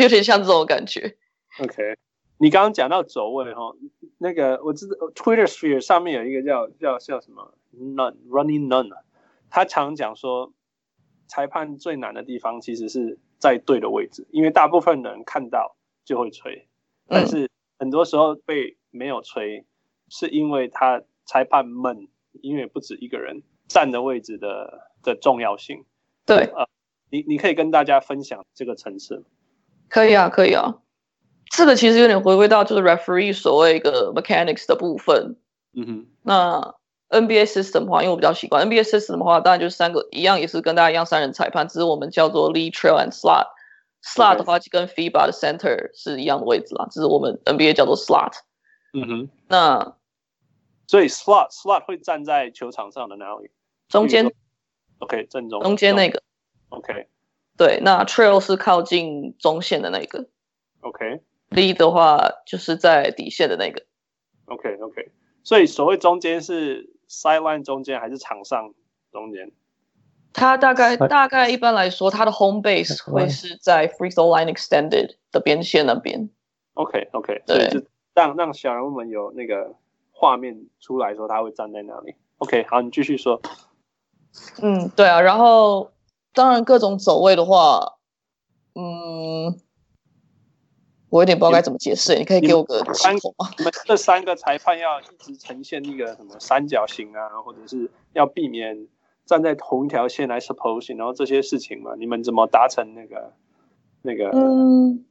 [0.00, 1.16] 有点像这种感觉。
[1.60, 1.96] OK，
[2.38, 3.74] 你刚刚讲到走位哈，
[4.18, 8.90] 那个我知道 Twitter sphere 上面有一个叫叫叫什么？None Running None，
[9.50, 10.52] 他常讲说
[11.26, 16.68] 裁判最难的地方其实是在对的位置，因为大部分人看到就会吹，
[17.06, 19.64] 但是很多时候被没有吹，
[20.08, 22.08] 是因为他裁判们
[22.42, 25.84] 因为不止一个人站的位置的的重要性。
[26.26, 26.68] 对，呃
[27.10, 29.24] 你你可以跟大家分享这个层次，
[29.90, 30.76] 可以啊，可以啊。
[31.50, 35.36] 这个其实有点回归到就是 referee 所谓一个 mechanics 的部分。
[35.74, 36.06] 嗯哼。
[36.22, 36.74] 那
[37.10, 43.48] NBA system 的话，因为我比较习惯 NBA system 的话，当然就是三个一样，也是跟大家一样三人裁判，只是我们叫做 lead trail and slot。
[44.02, 48.32] slot 的话就跟 FIBA 的 center 是一样的位置啦，只是我们 NBA 叫做 slot。
[48.94, 49.28] 嗯哼。
[49.48, 49.96] 那
[50.86, 53.50] 所以 slot slot 会站在球场上的哪里？
[53.88, 54.32] 中间。
[55.00, 55.60] OK，正中。
[55.62, 56.22] 中间那个。
[56.68, 57.08] OK，
[57.60, 60.26] 对，那 trail 是靠近中线的那个。
[60.80, 63.84] OK，lead 的话就是在底线的那个。
[64.46, 68.72] OK OK，所以所谓中间是 sideline 中间还是场上
[69.12, 69.52] 中间？
[70.32, 76.30] 它大概大概一般来说，它的 home base 会是在 free throw line extended 的边线那边。
[76.72, 77.82] OK OK，对，就
[78.14, 79.74] 让让小人物们有那个
[80.12, 82.14] 画面出来的时候他会站在哪里。
[82.38, 83.42] OK，好，你继续说。
[84.62, 85.92] 嗯，对啊，然后。
[86.40, 87.98] 当然，各种走位的话，
[88.74, 89.60] 嗯，
[91.10, 92.16] 我有点不知道该怎么解释。
[92.16, 93.50] 你，可以给我个三口吗？
[93.58, 98.88] 你们这三个裁判要一直呈现一个什么三角形啊，或者是要避免
[99.26, 103.34] 站在同一条线来 supposing，然后这些事情嘛，你们怎么达成那个
[104.00, 104.30] 那个？
[104.30, 105.04] 嗯，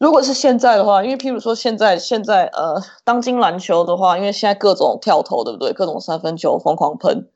[0.00, 5.72] 如果是现在的话，因为譬如说现在现在呃，当今篮球的话，因为现在各种跳投，对不对？
[5.72, 7.30] 各种三分球疯狂喷。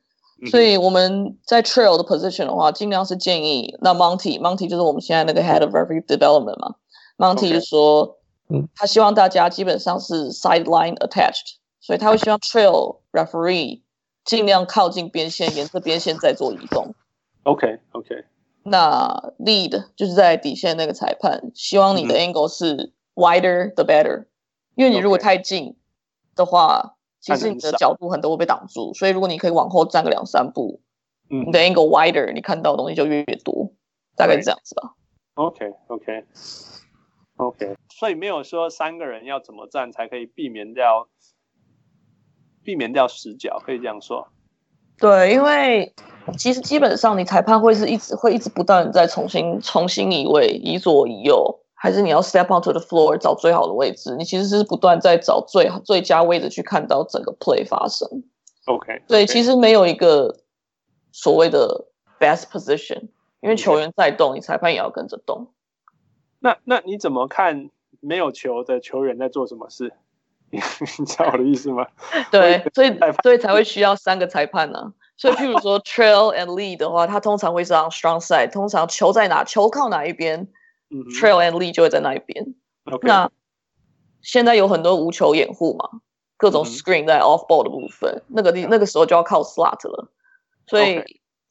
[0.49, 6.75] 所以我们在 trail 的 position 的话，尽量是建议那 Monty Monty 就是我们现在那个 head of referee development 嘛
[7.17, 8.17] ，Monty 就说，
[8.49, 13.81] 嗯，他希望大家基本上是 sideline attached，所以他会希望 trail referee
[14.25, 16.95] 尽量靠近边线，沿着边线再做移动。
[17.43, 18.25] OK OK。
[18.63, 24.25] 那 lead 就是在底线那个裁判，希望你的 angle 是 wider the better，
[24.73, 25.75] 因为你如果太近
[26.35, 26.95] 的话。
[27.21, 30.81] 其实你的角度很多会被挡住，所以如果你可以往后站个两三步，
[31.29, 33.71] 嗯，你的 angle wider，你看到的东西就越越多，
[34.17, 34.95] 大概是这样子吧。
[35.35, 36.25] OK OK
[37.37, 41.07] OK，所以没有说三个人要怎么站才可以避免掉
[42.63, 44.27] 避免掉死角，可以这样说。
[44.97, 45.93] 对，因为
[46.37, 58.07] 其实基本上你裁判会是一直会一直不断在重新重新移位，移左移右，还是你要 step onto the floor 找最好的位置，你其实是不断在找最最佳位置去看到整个 play 发生。
[58.65, 60.37] OK，对，其实没有一个
[61.11, 61.87] 所谓的
[62.19, 65.47] best position，因为球员在动，你裁判也要跟着动。
[66.37, 69.91] 那那你怎么看没有球的球员在做什么事？
[70.51, 70.59] 你
[71.05, 71.87] 知道我的意思吗？
[72.29, 74.93] 对，所以所以才会需要三个裁判呢、啊。
[75.17, 80.47] 所以譬如说 trail and lead 的话，他通常会是 on strong side，通常球在哪，球靠哪一边、嗯、
[81.19, 82.53] ，trail and lead 就会在那一边。
[82.85, 83.07] Okay.
[83.07, 83.31] 那
[84.21, 86.01] 现在有很多无球掩护嘛，
[86.37, 90.09] 各种 screen 在 off ball 的部分，嗯、那个地那个时候就要靠 slot 了。
[90.67, 91.03] 所以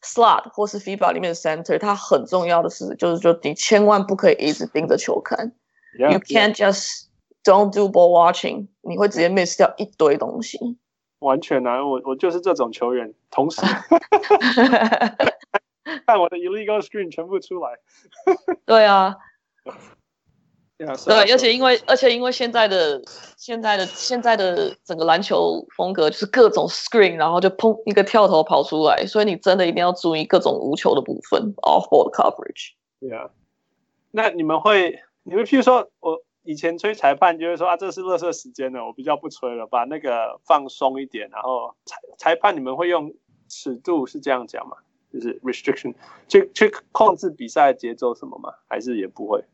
[0.02, 5.52] slot 或是 FIBA 里面的 center，它很重要的是，就是说你千万不可以一直盯着球看、
[5.98, 7.06] yeah,，you can't just
[7.42, 10.58] Don't do ball watching，你会直接 miss 掉一堆东西。
[11.20, 13.62] 完全啊，我我就是这种球员，同时
[16.06, 17.78] 看我的 illegal screen 全部出来。
[18.66, 19.16] 对啊，
[20.78, 23.02] 对，而且因为而且因为现在的
[23.36, 32.72] 现在的现在的整个篮球风格就是各种 screen，然后就砰一个跳投跑出来，所以你真的一定要注意各种无球的部分，off ball coverage。
[33.00, 33.30] 对啊，
[34.10, 36.22] 那你们会，你们譬如说我。
[36.42, 41.28] 以前吹裁判就是说啊，这是垃圾时间了，我比较不吹了，把那个放松一点。
[41.30, 43.12] 然后裁裁判你们会用
[43.46, 44.78] 尺度是这样讲吗？
[45.12, 45.94] 就是 restriction
[46.28, 48.52] 去去控制比赛节奏什么吗？
[48.68, 49.44] 还是也不会？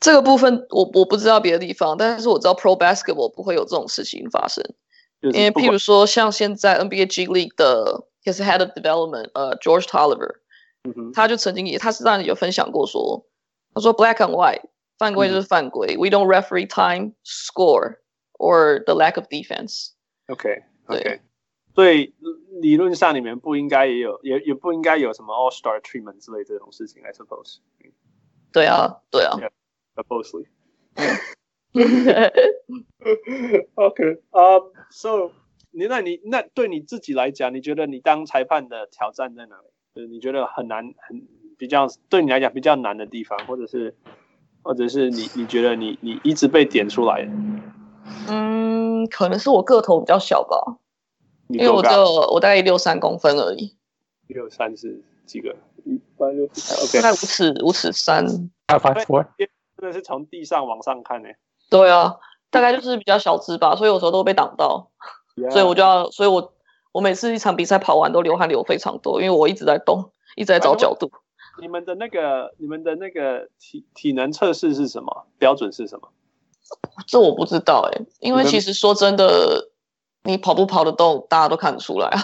[0.00, 4.64] 这个部分我我不知道别的地方，但是我知道 Pro Basketball 不会有这种事情发生。
[5.20, 10.36] 就是、因为譬如说像现在 NBA G League 的也是 Head of Development 呃 George Tolliver，
[10.84, 13.26] 嗯，他就曾经也他是让你有分享过说，
[13.74, 14.62] 他说 Black and White。
[14.98, 17.98] 犯规就是犯规、嗯、，We don't referee time, score,
[18.38, 19.90] or the lack of defense.
[20.28, 21.20] OK, OK.
[21.76, 22.12] 所以
[22.60, 27.58] 理论上你们不应该也有，也也不应该有什么 All Star treatment 之类这种事情，I suppose.
[28.50, 29.36] 对啊，对啊。
[29.38, 29.50] Yeah,
[29.94, 30.46] supposedly.
[33.74, 34.22] OK.
[34.32, 34.72] Um.
[34.90, 35.30] So
[35.70, 39.68] 你那你那对你自己来讲，你觉得你当裁判的挑战在哪里？
[39.94, 43.94] 就是你觉得很难，很比较对你来讲比较难的地方，或者是？
[44.62, 47.28] 或者是你你觉得你你一直被点出来？
[48.28, 50.78] 嗯，可能是我个头比较小吧，
[51.48, 53.76] 因为我只有我大概六三公分而已。
[54.28, 55.54] 六三是几个？
[55.84, 58.26] 一八六，OK，大概五尺五尺三。
[58.26, 61.28] 真的是从地上往上看呢？
[61.70, 62.16] 对啊，
[62.50, 64.90] 大概就是比较小只吧，所以有时候都被挡到
[65.36, 65.50] ，yeah.
[65.50, 66.54] 所以我就要，所以我
[66.92, 71.10] 我每次一场比赛跑完都流汗流非常多，因为我一直在动，一直在找角度。
[71.60, 75.26] 你们的那个，你们的那个体体能测试是什么？
[75.38, 76.08] 标准是什么？
[77.06, 79.68] 这我不知道哎、欸，因为其实说真的，
[80.26, 82.20] 你跑不跑得动，大家都看得出来啊。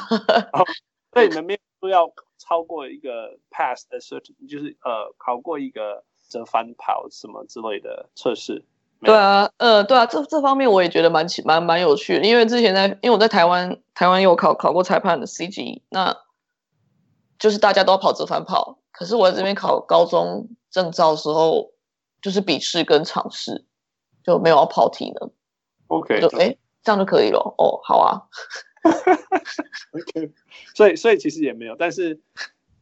[1.12, 8.64] 所以你们没有说要超过一个 pass 的设置，就是呃考过一个折返跑什么之类的测试。
[9.04, 16.16] 对啊，呃，对啊，这这方面我也觉得蛮蛮蛮有趣的，因为之前在，因为我在台湾，台湾有考考过裁判的 CG，那
[17.36, 18.78] 就是大家都要跑折返跑。
[18.92, 21.72] 可是我在这边考高中证照的时候，
[22.20, 23.66] 就是笔试跟尝试，
[24.22, 25.32] 就没有要跑体能。
[25.88, 27.38] OK，就哎，这样就可以了。
[27.58, 28.22] 哦，好啊。
[29.92, 30.32] OK，
[30.74, 32.20] 所以所以其实也没有，但是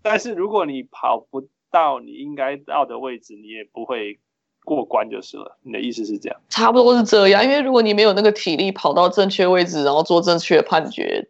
[0.03, 4.19] 但是如果你跑不到你应该到的位置，你也不会
[4.65, 5.59] 过关就是了。
[5.63, 6.41] 你的意思是这样？
[6.49, 11.29] 差不多是这样，因为如果你没有那个体力跑到正确位置，然后做正确的判决，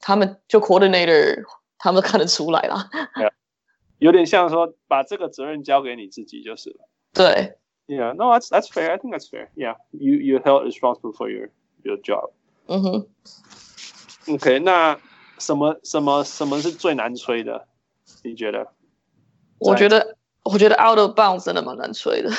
[0.00, 1.44] 他们就 coordinator
[1.78, 2.88] 他们看得出来啦。
[3.16, 3.32] Yeah.
[3.98, 6.88] 有点像说把这个责任交给你自己就是了。
[7.12, 7.58] 对。
[7.88, 8.92] Yeah, no, that's that's fair.
[8.92, 9.48] I think that's fair.
[9.56, 11.50] Yeah, you you held responsible for your
[11.82, 12.30] your job.
[12.66, 13.06] 嗯哼。
[14.28, 14.98] OK，那
[15.38, 17.66] 什么什么什么是最难吹的？
[18.22, 18.68] 你觉得？
[19.58, 22.30] 我觉得我觉得 out of bounds 真的蛮难吹的。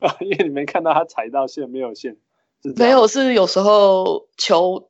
[0.00, 2.16] 啊，因为你没看到他踩到线没有线。
[2.76, 4.88] 没有，是有时候球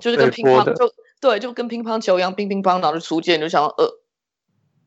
[0.00, 4.00] 就是跟乒乓就对，就跟乒乓球一样，乒乒乓，然后就出界，你就想要呃。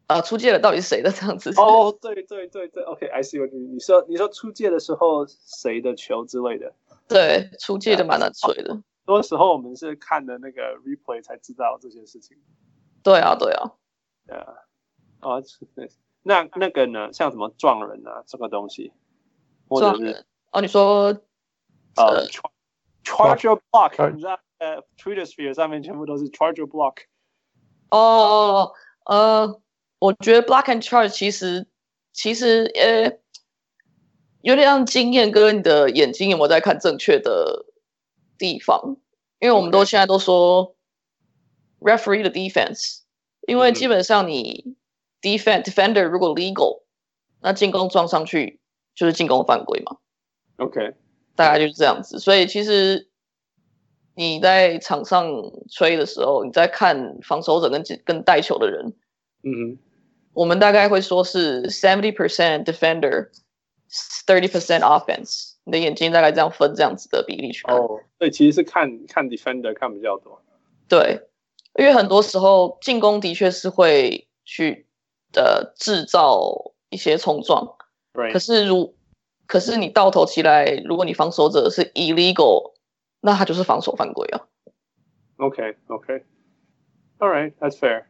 [0.07, 1.51] 啊，出界了，到底是谁的这样子？
[1.51, 3.73] 哦、oh，对对对对，OK，I、okay, see what you mean。
[3.73, 6.73] 你说你说出界的时候谁的球之类的？
[7.09, 8.81] 对，出界的蛮难吹的。
[9.05, 12.37] 多时候我们是看的那个 replay 才知道这些事情。
[13.03, 13.73] 对啊，对啊，
[14.27, 14.53] 对啊。
[15.21, 15.43] 哦，
[16.23, 17.11] 那那个呢？
[17.11, 18.93] 像什么撞人啊，这个东西，
[19.67, 21.07] 或者是哦，你说
[21.95, 22.25] 呃
[23.03, 26.97] ，charger block，你知道呃，Twitter sphere 上面全部都是 charger block。
[27.89, 28.71] 哦，
[29.05, 29.61] 呃。
[30.01, 31.67] 我觉得 block and charge 其实
[32.13, 33.19] 其实呃
[34.41, 37.65] 有点像经验跟你的眼睛有没有在看正确的
[38.37, 38.97] 地方，
[39.39, 40.75] 因为我们都现在都说
[41.79, 43.01] referee 的 defense，
[43.47, 44.75] 因为基本上你
[45.21, 46.83] defend defender 如果 legal，
[47.41, 48.61] 那进攻撞上去
[48.95, 49.97] 就是进攻犯规嘛。
[50.57, 50.93] OK，
[51.35, 52.19] 大概就是这样子。
[52.19, 53.09] 所以其实
[54.15, 55.29] 你在场上
[55.69, 58.93] 吹的时候，你在看防守者跟跟带球的人，
[59.43, 59.77] 嗯哼，
[60.31, 63.29] 我们大概会说是 seventy percent defender。
[63.91, 67.75] Thirty percent offense，你的眼睛大概这样分这样子的比例去看。
[67.75, 70.39] 哦，对，其实是看看 defender 看比较多。
[70.87, 71.27] 对，
[71.73, 74.85] 因为很多时候进攻的确是会去
[75.33, 77.77] 呃制造一些冲撞。
[78.13, 78.31] Right.
[78.31, 78.95] 可是如
[79.47, 82.73] 可是你到头起来，如果你防守者是 illegal，
[83.21, 84.45] 那他就是防守犯规啊。
[85.37, 88.03] OK OK，All right，that's fair。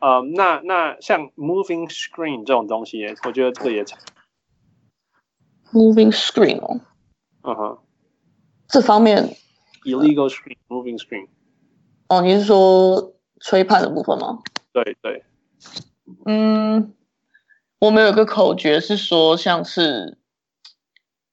[0.00, 3.84] 呃，那那像 moving screen 这种东西，我觉得这个也。
[5.72, 6.80] Moving screen 哦，
[7.42, 7.78] 嗯哼，
[8.68, 9.36] 这方面
[9.84, 11.28] illegal screen moving screen
[12.08, 14.38] 哦，你是说吹判的部分吗？
[14.72, 15.24] 对对，
[16.24, 16.94] 嗯，
[17.80, 20.18] 我们有个口诀是说，像是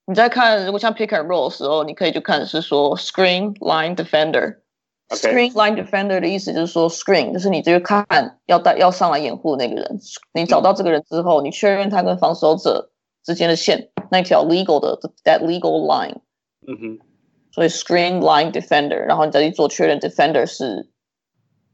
[0.06, 4.58] 你在看，如果像 pick and roll 的时候，你可以就看是说 screen line defender。
[5.10, 10.00] Screen line defender 的意思就是说 screen 就是你这个看要带要上来掩护那个人，
[10.34, 12.92] 你找到这个人之后，你确认他跟防守者
[13.24, 13.92] 之间的线。
[14.14, 16.22] 那条 legal 的 that legal line，
[16.68, 17.00] 嗯哼，
[17.52, 20.92] 所以 screen line defender，然后你再去做确认，defender 是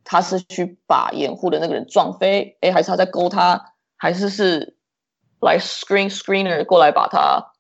[0.05, 4.77] 他是去把掩护的那个人撞飞，哎，还是他在勾他，还是是
[5.41, 7.51] 来 screen screener 过来把他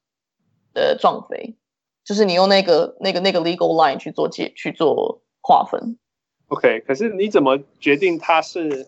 [0.73, 1.57] 呃撞飞，
[2.05, 5.99] 就是你用那个那个那个 legal line 去做界去做划分。
[6.47, 8.87] OK，可是你怎么决定他是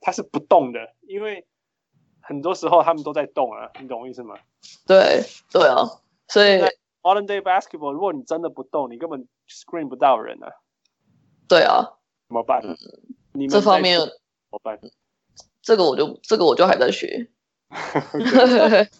[0.00, 0.78] 他是不动的？
[1.08, 1.44] 因为
[2.32, 4.34] 很多时候他们都在动啊，你懂我意思吗？
[4.86, 5.22] 对
[5.52, 5.84] 对啊，
[6.28, 6.62] 所以
[7.02, 10.48] modern day basketball，如果你真的不动，你根本 screen 不到人啊。
[11.46, 12.62] 对啊，怎么办？
[13.34, 14.08] 你这方面怎
[14.50, 14.80] 么办？
[15.60, 17.28] 这个我就这个我就还在学。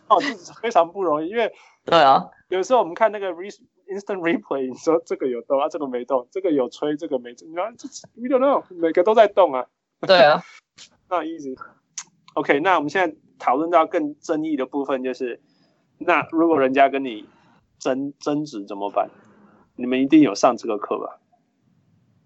[0.09, 1.51] 哦，这非常不容易，因为
[1.87, 3.51] 对啊，有时候我们看那个 re
[3.89, 7.73] instant replay，你说这个有动啊，这个没动，这个有吹，这个没吹，你看
[8.15, 9.67] ，we don't know，每个都在动啊。
[10.03, 10.43] 对啊，
[11.09, 11.57] not easy。
[12.35, 15.41] OK，那我们现在讨论到更争议的部分，就是
[15.99, 17.27] 那如果人家跟你
[17.79, 19.11] 争争执怎么办？
[19.75, 21.19] 你们一定有上这个课吧？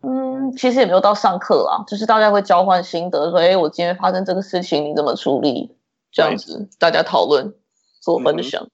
[0.03, 5.77] 嗯，其实也没有到上课啊，就是大家会交换心得，说：“哎，我今天发生这个事情，你怎么处理？”
[6.13, 7.55] 这样子大家讨论
[8.01, 8.63] 做分享。
[8.65, 8.71] 嗯、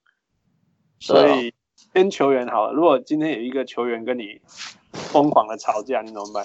[1.01, 1.55] 所以
[1.93, 4.41] 跟球员好了，如果今天有一个球员跟你
[4.93, 6.45] 疯狂的吵架，你怎么办？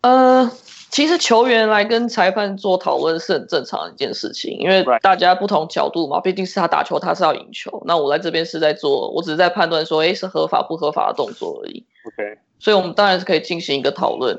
[0.00, 0.50] 呃。
[0.90, 7.82] 其实球员来跟裁判做讨论是很正常的一件事情，因为大家不同角度嘛，毕竟是他打球，他是要赢球。
[7.86, 11.86] 那我在这边是在做，我只是在判断说，哎，是合法不合法的动作而已。
[12.06, 14.36] OK，所以我们当然是可以进行一个讨论。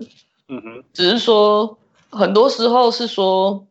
[0.49, 1.77] 嗯哼，只是说
[2.09, 3.65] 很多时候是说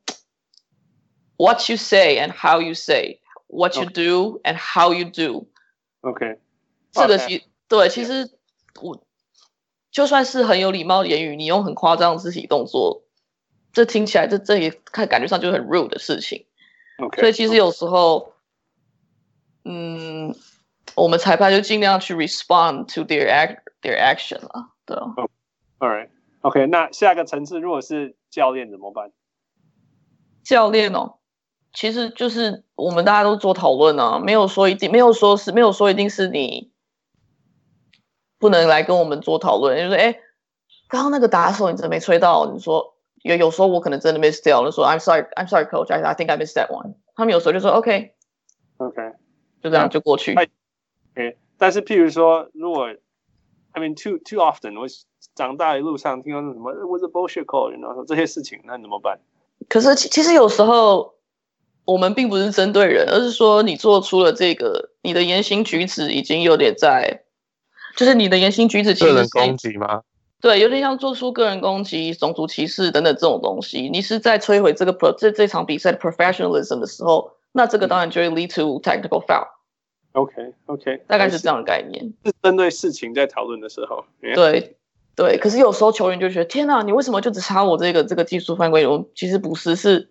[1.36, 5.46] ，what you say and how you say，what you do and how you do。
[6.00, 6.38] OK，
[6.92, 8.30] 这个其对，其实
[8.80, 8.98] 我。
[9.90, 13.02] 就算是很有礼貌的言语，你用很夸张的肢体动作，
[13.72, 16.46] 这听起来这这也看感觉上就是很 rude 的事情。
[16.98, 17.20] Okay.
[17.20, 18.34] 所以其实有时候，
[19.64, 20.34] 嗯，
[20.94, 25.14] 我们裁判就尽量去 respond to their act their action 了，对啊。
[25.16, 25.30] Oh,
[25.78, 26.08] all right,
[26.42, 29.10] OK，那下个层次如果是教练怎么办？
[30.44, 31.14] 教练哦，
[31.72, 36.69] 其实就是我们大家都做讨论啊，没有说一定，没有说是没有说一定是你。
[38.40, 40.18] 不能来跟我们做讨论，就是哎，
[40.88, 42.50] 刚刚那个打手你怎么没吹到？
[42.52, 46.94] 你说有有时候我可能真的 miss 掉了，说 I'm sorry, I'm sorry, coach, I I think I missed that one。
[47.14, 48.14] 他们有时候就说 OK,
[48.78, 49.12] OK，
[49.62, 50.32] 就这样就过去。
[50.32, 52.86] OK，但是譬如说，如果
[53.72, 54.86] I mean too too often，我
[55.34, 59.20] 长大一路上听到什么 was a bullshit call，然后说这些事情，那怎么办？
[59.68, 61.16] 可是其其实有时候
[61.84, 67.24] 我们并不是针对人，而是说你做出了这个，你的言行举止已经有点在。
[67.96, 70.02] 就是你的言行举止，其实是个人攻击吗？
[70.40, 73.90] 对，有点像做出个人攻击、种族歧视等等这种东西。
[73.90, 79.46] 你是在摧毁这个 pro 这这场比赛的 professionalism 的时候，那这个当然就会 lead to technical foul。
[80.12, 82.14] OK OK，大概是这样的概念。
[82.24, 84.04] 是针对事情在讨论的时候。
[84.22, 84.34] Yeah.
[84.34, 84.76] 对
[85.14, 88.86] 对，可是有时候球员就觉得天哪，你为什么就只差我这个这个技术犯规？
[88.86, 90.10] 我其实不是，是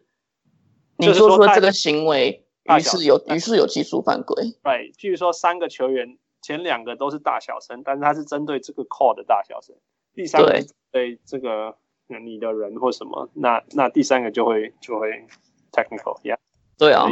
[0.98, 4.54] 你做出了这个行为，于是有于是有技术犯规。
[4.64, 6.20] 对，譬如说三个球员。
[6.50, 9.76] 前两个都是大小声，但是它是针对这个 call 的大小声。
[10.16, 10.60] 第三个
[10.92, 11.78] 对这个
[12.08, 15.28] 你的人或什么，那那第三个就会就会
[15.72, 16.38] technical，yeah。
[16.76, 17.06] 对啊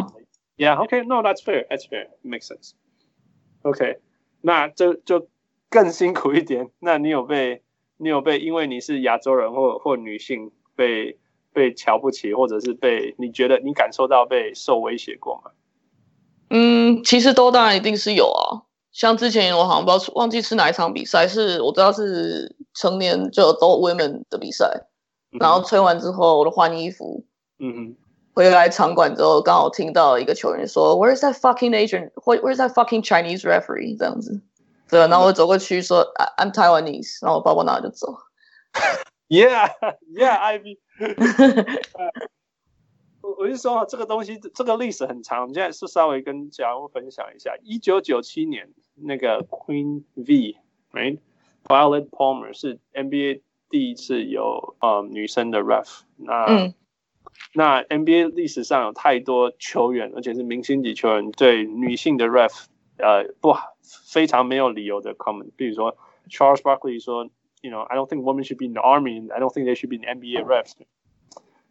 [0.58, 2.72] ，Yeah, OK, no, that's fair, that's fair, makes sense.
[3.62, 4.00] OK，
[4.42, 5.28] 那这就
[5.70, 6.72] 更辛苦一点。
[6.80, 7.62] 那你有被
[7.98, 11.20] 你有被因为你是亚洲人或或女性被
[11.54, 15.52] 被瞧不起，或者是被你觉得你感受到被受威胁过吗？
[16.50, 18.66] 嗯，其实都当然一定是有啊。
[18.98, 24.88] 像之前我好像不知道忘记是哪一场比赛，是我知道是成年就 adult women 的比赛，
[25.32, 27.24] 嗯、然后吹完之后我都换衣服，
[27.60, 27.96] 嗯哼，
[28.34, 32.10] 回来场馆之后刚好听到一个球员说 Where is that fucking Asian?
[32.16, 33.96] Where is that fucking Chinese referee?
[33.96, 34.42] 这样子，
[34.90, 38.08] 对，然后我走过去说、嗯、I'm Taiwanese，然后我包包拿就走。
[39.30, 39.70] Yeah,
[40.12, 40.80] yeah, Ivy。
[43.36, 45.42] 我是说，这个东西，这个历史很长。
[45.42, 47.58] 我们现在是稍微跟家人分享一下。
[47.62, 56.04] 一九九七年，那个 Queen V，right，Violet Palmer 是 NBA 第一次有呃女生的 ref。
[56.16, 56.74] 那、嗯、
[57.54, 62.66] 那 NBA 历史上有太多球员，而且是明星级球员，对女性的 ref
[62.98, 65.50] 呃不非常没有理由的 comment。
[65.58, 65.98] 比如说
[66.30, 67.30] Charles Barkley 说
[67.62, 69.30] ，You know, I don't think women should be in the army.
[69.32, 70.74] I don't think they should be in NBA refs.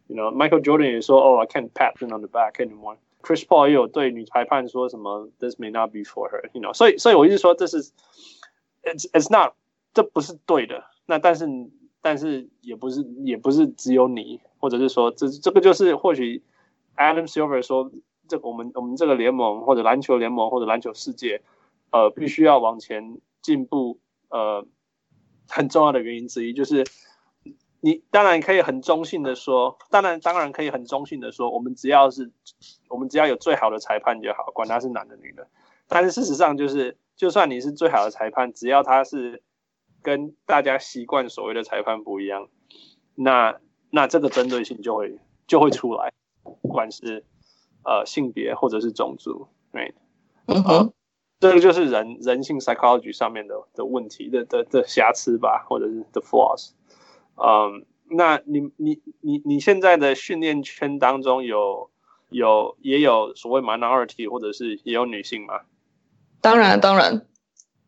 [0.07, 2.97] You know, Michael Jordan 也说，Oh, I can't pat them on the back anymore.
[3.21, 6.49] Chris Paul 也有对女裁判说什么，This may not be for her.
[6.51, 7.81] You know, 所以，所以我一直说这是，
[8.83, 9.53] It's It's not，
[9.93, 10.83] 这不是对的。
[11.05, 11.47] 那但是，
[12.01, 16.43] 但是也不是，也不是只有你，或者是说，这这个就是或许
[16.97, 17.89] Adam Silver 说，
[18.27, 21.41] 这个我们我们这个联盟或者篮球联盟或者篮球世界，
[21.91, 24.65] 呃，必须要往前进步，呃，
[25.47, 26.83] 很重要的原因之一就是。
[27.86, 32.32] 你当然可以很中性的说，当然当然可以很中性的说，我们只要是，
[32.88, 35.46] 我们只要有最好的裁判就好，管他是男的女的。
[35.86, 39.40] 但是事实上就是，就算你是最好的裁判，只要他是
[40.02, 42.48] 跟大家习惯所谓的裁判不一样，
[43.14, 43.60] 那
[43.90, 46.12] 那这个针对性就会就会出来，
[46.42, 47.24] 不管是
[47.84, 49.94] 呃性别或者是种族，right？
[50.46, 50.92] 嗯哼、呃，
[51.38, 56.72] 这个就是人人性 psychology 上面的的问题的的的瑕疵吧，或者是 the flaws。
[57.36, 61.90] 嗯，那你你你你现在的训练圈当中有
[62.30, 65.60] 有也有所谓 minority 或者是也有女性吗？
[66.40, 67.26] 当然当然。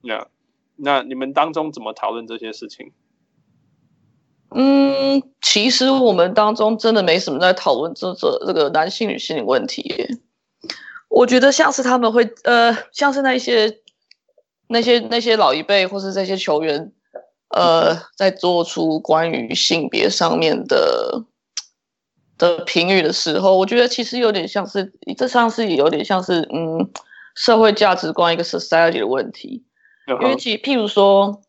[0.02, 0.28] 那
[0.76, 2.92] 那你们当中怎么讨论这些事情？
[4.50, 10.08] 嗯，其实我们当中真的没什么在讨论这这这个男性女性的问题。
[11.08, 13.80] 我觉得像是他们会呃，像是那些
[14.68, 16.92] 那些那些老一辈或是这些球员。
[17.48, 21.24] 呃，在做出关于性别上面的
[22.36, 26.90] 的评语的时候，我觉得其实有点像是，这像是有点像是，嗯，
[27.34, 29.64] 社会价值观一个 society 的问题。
[30.06, 31.42] 因为其譬如说，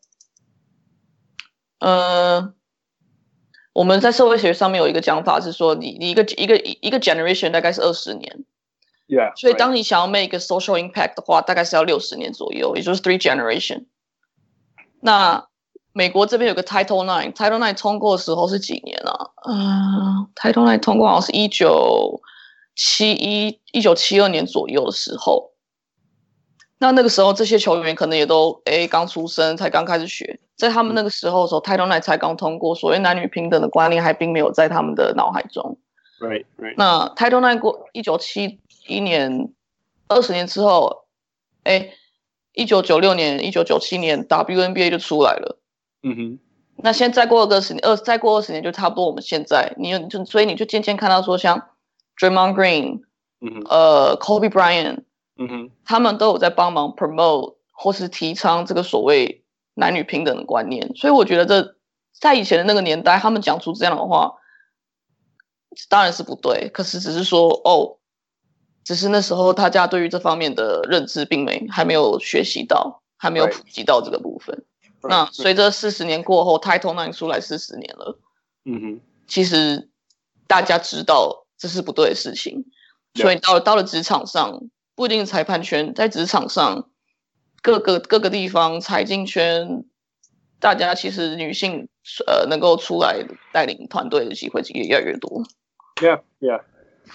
[1.78, 2.52] 呃，
[3.72, 8.44] 我们在社会学上面有一个讲法是说，你你一个一个一个 generation 大概是二十年
[9.08, 13.86] ，Yeah，所以当你想要 make 一个 social impact 的话，大概是要六十年左右，也就是 three generation。
[15.00, 15.48] 那
[16.00, 19.12] 美国这边有个 Title Nine，Title Nine 通过的时候是几年啊？
[19.46, 22.22] 嗯，Title Nine 通过好像是一九
[22.74, 25.50] 七一、一九七二年左右的时候。
[26.78, 30.40] 那那个时候这些球员可能也都诶刚出生，才刚开始学。
[30.56, 35.76] 在他们那个时候的时候，Title Nine 才刚通过，所谓男女平等的观念还并没有在他们的脑海中。
[36.18, 36.76] Right, right.
[36.78, 39.52] 那 Title Nine 过一九七一年，
[40.08, 41.04] 二十年之后，
[41.64, 41.92] 诶
[42.54, 45.58] 一九九六年、一九九七年 WNBA 就出来了。
[46.02, 46.38] 嗯哼，
[46.76, 51.68] 那现在再过个十年，二再过二十年就差不多我们现在，你就所以你就渐渐看到说像
[52.16, 53.02] Draymond Green，
[53.40, 55.04] 嗯哼，呃，Kobe Bryant，
[55.36, 59.44] 嗯哼，他们都有在帮忙 promote 或是提倡这个所谓
[59.74, 61.76] 男女平等的观念，所以我觉得这
[62.18, 64.34] 在以前的那个年代，他们讲出这样的话，
[65.88, 67.98] 当然是不对，可是只是说哦，
[68.84, 74.64] 只是那时候大家对于这方面的认知并没还没有学习到，还没有普及到这个部分。
[75.02, 78.18] 那随着四十年过后，Title IX 出来四十年了，
[78.64, 79.88] 嗯哼，其实
[80.46, 82.66] 大家知道这是不对的事情，
[83.14, 84.60] 所以到了到了职场上，
[84.94, 86.90] 不一定裁判圈，在职场上
[87.62, 89.84] 各个各个地方财经圈，
[90.58, 91.88] 大家其实女性
[92.26, 93.24] 呃能够出来
[93.54, 95.42] 带领团队的机会也越来越多。
[95.96, 96.62] Yeah, yeah.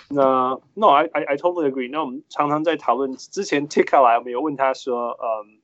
[0.10, 1.90] 那 No, I I I totally agree.
[1.92, 5.62] 那我们常常在讨论之前 Tika 来，我们有问他说，嗯。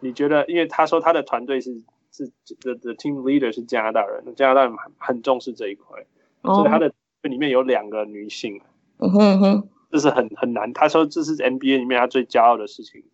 [0.00, 2.26] 你觉得，因为他说他的团队是是
[2.60, 6.04] 的的 team leader 是加拿大人，加拿大人很很重视这一块
[6.42, 6.56] ，oh.
[6.56, 6.92] 所以他的
[7.22, 8.60] 里面有两个女性，
[8.98, 10.72] 嗯哼哼，这是很很难。
[10.72, 13.04] 他说这是 NBA 里面他最骄傲的事情。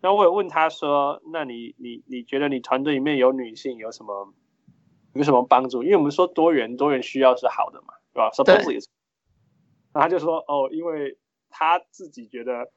[0.00, 4.32] 然后我有问他说，那你你你觉得你团队里面有女性有什么
[5.14, 5.82] 有什么帮助？
[5.82, 8.84] 因为我们说多元多元需要是好的嘛，对吧？Supposedly，
[9.94, 11.16] 那他就说哦，因为
[11.50, 12.70] 他自己觉得，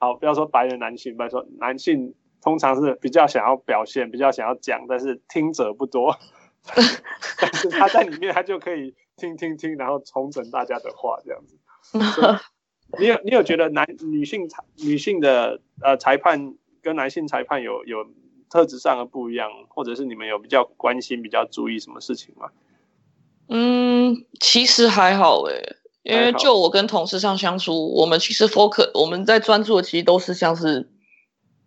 [0.00, 6.16] 好，不要说白人男性，不要说男性，通常是比较想要表现，比较想要讲，但是听者不多。
[7.40, 11.58] 但是他在里面，他就可以听听听，然后重整大家的话，这样子。
[12.98, 18.06] 你有你有觉得男女性裁女性的呃裁判跟男性裁判有有
[18.50, 22.50] 特质上的不一样，或者是你们有比较关心、比较注意什么事情吗？
[23.48, 30.88] 嗯，其实还好诶，因为就我跟同事上相处，我们其实 focus 我们在专注的其实都是像是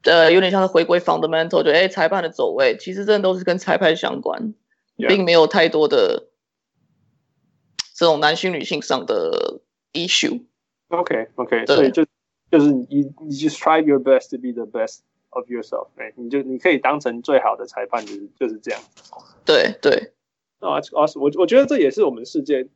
[0.04, 4.54] 呃有点像是回归 fundamental，就哎裁判的走位，其实真的都是跟裁判相关.
[4.96, 6.28] 并没有太多的
[7.96, 9.60] 这种男性女性上的
[9.92, 10.44] issue。
[10.90, 12.06] OK OK，对所以就
[12.52, 15.00] 就是你你 just try your best to be the best
[15.32, 18.80] of yourself，哎，你就你可以当成最好的裁判，就是就是这样。
[19.44, 20.14] 对对，
[20.60, 22.68] 啊啊，我我觉得这也是我们世界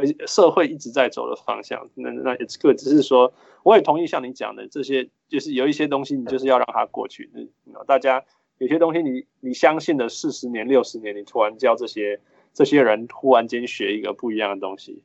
[0.00, 1.88] 呃社会一直在走的方向。
[1.94, 3.32] 那那 it's good，只是说
[3.62, 7.30] 我也同意像你讲的这些，就是有一些东西你就是要让它过去。
[7.64, 8.24] 那大家
[8.58, 12.20] 有些东西你你相信的四十年六十年，你突然叫这些
[12.52, 15.02] 这些人突然间学一个不一样的东西。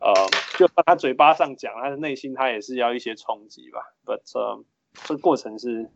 [0.00, 0.12] 呃，
[0.56, 3.80] 就算他嘴巴上讲，他的内心他也是要一些冲击吧。
[4.06, 4.62] But 呃，
[5.04, 5.90] 这个过程是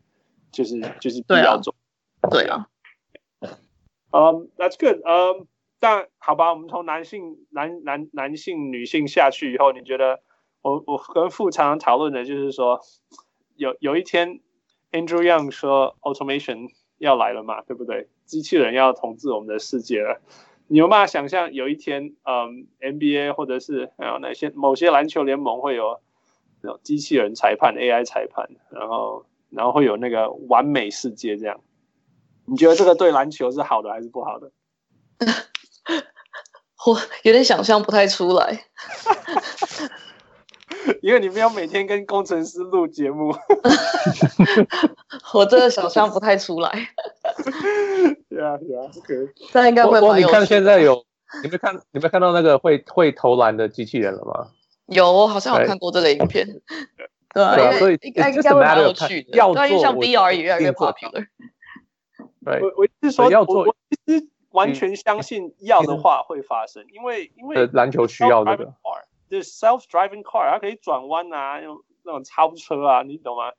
[0.50, 1.72] 就是就是必要做。
[2.28, 2.66] 对啊。
[4.10, 5.00] 嗯，That's good。
[5.06, 5.46] 嗯，
[5.82, 10.20] 但好吧，我们从男性男男男性女性下去以后，你觉得
[10.62, 12.80] 我我跟傅常讨论的就是说，
[13.56, 14.38] 有有一天
[14.92, 16.68] Andrew Young 说 Automation
[16.98, 18.08] 要来了嘛，对不对？
[18.26, 20.20] 机器人要统治我们的世界了。
[20.68, 26.00] 你有办法想象有一天，嗯，NBA 或者是还有那些某些篮球联盟会有
[26.62, 31.60] 那种机器人裁判、AI 裁判，然后然后会有那个完美世界这样？
[32.46, 34.52] 你觉得这个对篮球是好的还是不好的？
[36.86, 38.64] 我有点想象不太出来。
[41.00, 43.32] 因为你们要每天跟工程师录节目，
[45.34, 46.70] 我真的想象不太出来。
[48.28, 49.14] 对啊，对啊，OK。
[49.52, 50.26] 那应该会蛮有。
[50.26, 51.04] 你看现在有，
[51.44, 54.48] 你没看，你没看到那个会会投篮的机器人了吗？
[54.86, 56.48] 有，我好像有看过这个影片。
[57.32, 59.36] 对啊，所以应该应该会蛮有趣的。
[59.36, 61.26] 要做，像 VR 也越来越 popular。
[62.44, 63.76] 对，我我是说，要做，我
[64.06, 68.72] 其实完全相信要的话会发生，因为因为篮球需要这个。
[69.30, 73.50] 就是 self-driving car，它可以转弯啊，用那种超车啊，你懂吗？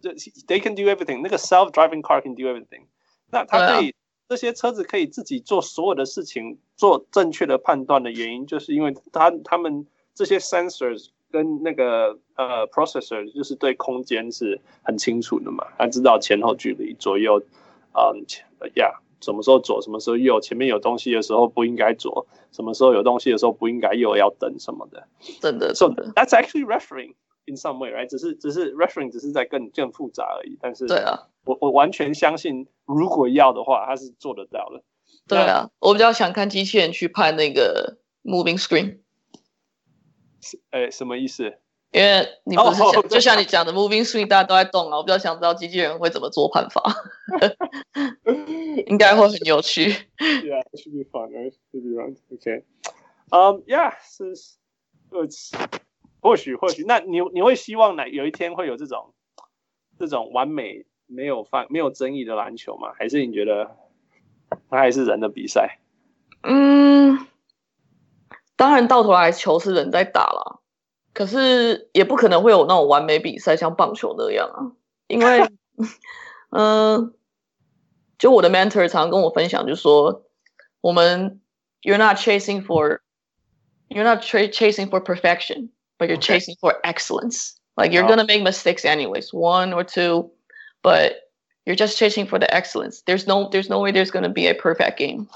[0.00, 0.14] 这
[0.46, 2.86] they can do everything，那个 self-driving car can do everything。
[3.30, 3.92] 那它可以，啊、
[4.30, 17.42] 这些车子可以自己做所有的事情，做正确的判断的原因，就是因为它他们这些 sensors 跟那个呃 processor 就是对空间是很清楚的嘛，他知道前后距离、左右，
[17.92, 18.24] 嗯，
[18.76, 19.00] 呀。
[19.20, 20.40] 什么时候左，什么时候右？
[20.40, 25.08] 前面有东西的时候不应该左，什么时候有东西的时候不应该右，要等什么的。
[25.40, 26.04] 真的，真的。
[26.04, 27.14] So that's actually referring
[27.46, 28.06] in some way, right？
[28.06, 30.58] 只是，只是 referring，只是在更更复杂而已。
[30.60, 34.82] 但是，对啊，我我完全相信，如果要的话，他是做得到的。
[35.26, 38.98] 对啊，我比较想看机器人去拍那个 moving screen。
[40.70, 41.54] 诶，什么意思？
[41.94, 46.82] 因为你不是想，oh, 就像你讲的，moving swing 大家都在动啊，我比较想知道机器人会怎么做判法，
[48.86, 49.90] 应该会很有趣。
[50.18, 51.54] Yeah, it should be fun, right?
[51.70, 52.16] Should be fun.
[52.32, 52.64] Okay.
[53.30, 54.34] Um, yeah, 是，
[56.20, 59.14] 或许或许，那你你会希望哪有一天会有这种
[59.96, 62.92] 这种完美没有犯没有争议的篮球吗？
[62.98, 63.76] 还是你觉得
[64.68, 65.78] 它还是人的比赛？
[66.42, 67.24] 嗯，
[68.56, 70.60] 当然到头来球是人在打了。
[71.13, 74.71] 可是也不可能会有那种完美比赛，像棒球那样啊，
[75.07, 75.41] 因为，
[76.51, 77.13] 嗯、呃，
[78.17, 80.23] 就我的 mentor 常常跟我分享，就是说，
[80.81, 81.41] 我们
[81.81, 82.99] you're not chasing for
[83.89, 87.55] you're not chasing for perfection, but you're chasing for excellence.
[87.75, 90.31] Like you're gonna make mistakes anyways, one or two,
[90.83, 91.13] but
[91.65, 93.01] you're just chasing for the excellence.
[93.05, 95.27] There's no there's no way there's gonna be a perfect game.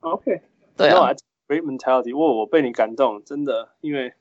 [0.00, 0.40] Okay，
[0.76, 1.14] 对啊
[1.46, 2.16] great mentality。
[2.16, 4.14] 我我被你感动，真的，因为。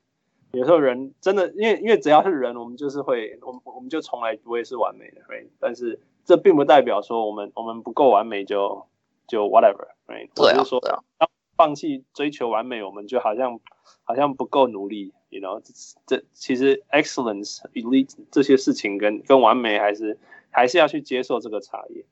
[0.54, 5.48] 有时候人真的，因为因为只要是人，我们就是会，我们我们就从来不会是完美的，right？
[5.58, 8.86] 但是这并不代表说我们我们不够完美就
[9.26, 10.30] 就 whatever，right？
[10.34, 10.80] 对啊，或者说
[11.20, 13.60] 要放弃追求完美，我们就好像
[14.04, 15.60] 好像不够努力，you know？
[15.64, 15.72] 这
[16.06, 20.18] 这其实 excellence、elite 这些事情跟跟完美还是
[20.50, 22.04] 还是要去接受这个差异。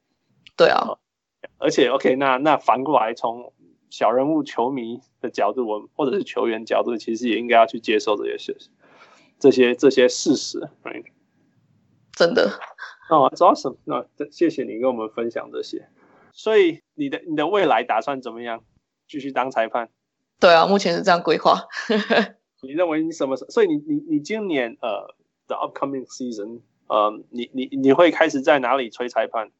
[0.57, 0.99] 对啊，
[1.59, 3.53] 而且 OK，那那反过来从。
[3.93, 8.57] 小人物球迷的角度，我或者是球员角度，其实也应该要去接受这些事，
[9.38, 10.66] 这些这些事实。
[10.82, 11.05] Right?
[12.12, 12.59] 真的，
[13.11, 13.76] 那、oh, awesome。
[13.84, 15.90] 那谢谢你跟我们分享这些。
[16.32, 18.64] 所以你的你的未来打算怎么样？
[19.07, 19.90] 继续当裁判？
[20.40, 21.68] 对啊，目前是这样规划。
[22.64, 23.51] 你认为你什么时候？
[23.51, 25.14] 所以你你你今年呃
[25.49, 29.51] ，the upcoming season，呃，你你你会开始在哪里吹裁判？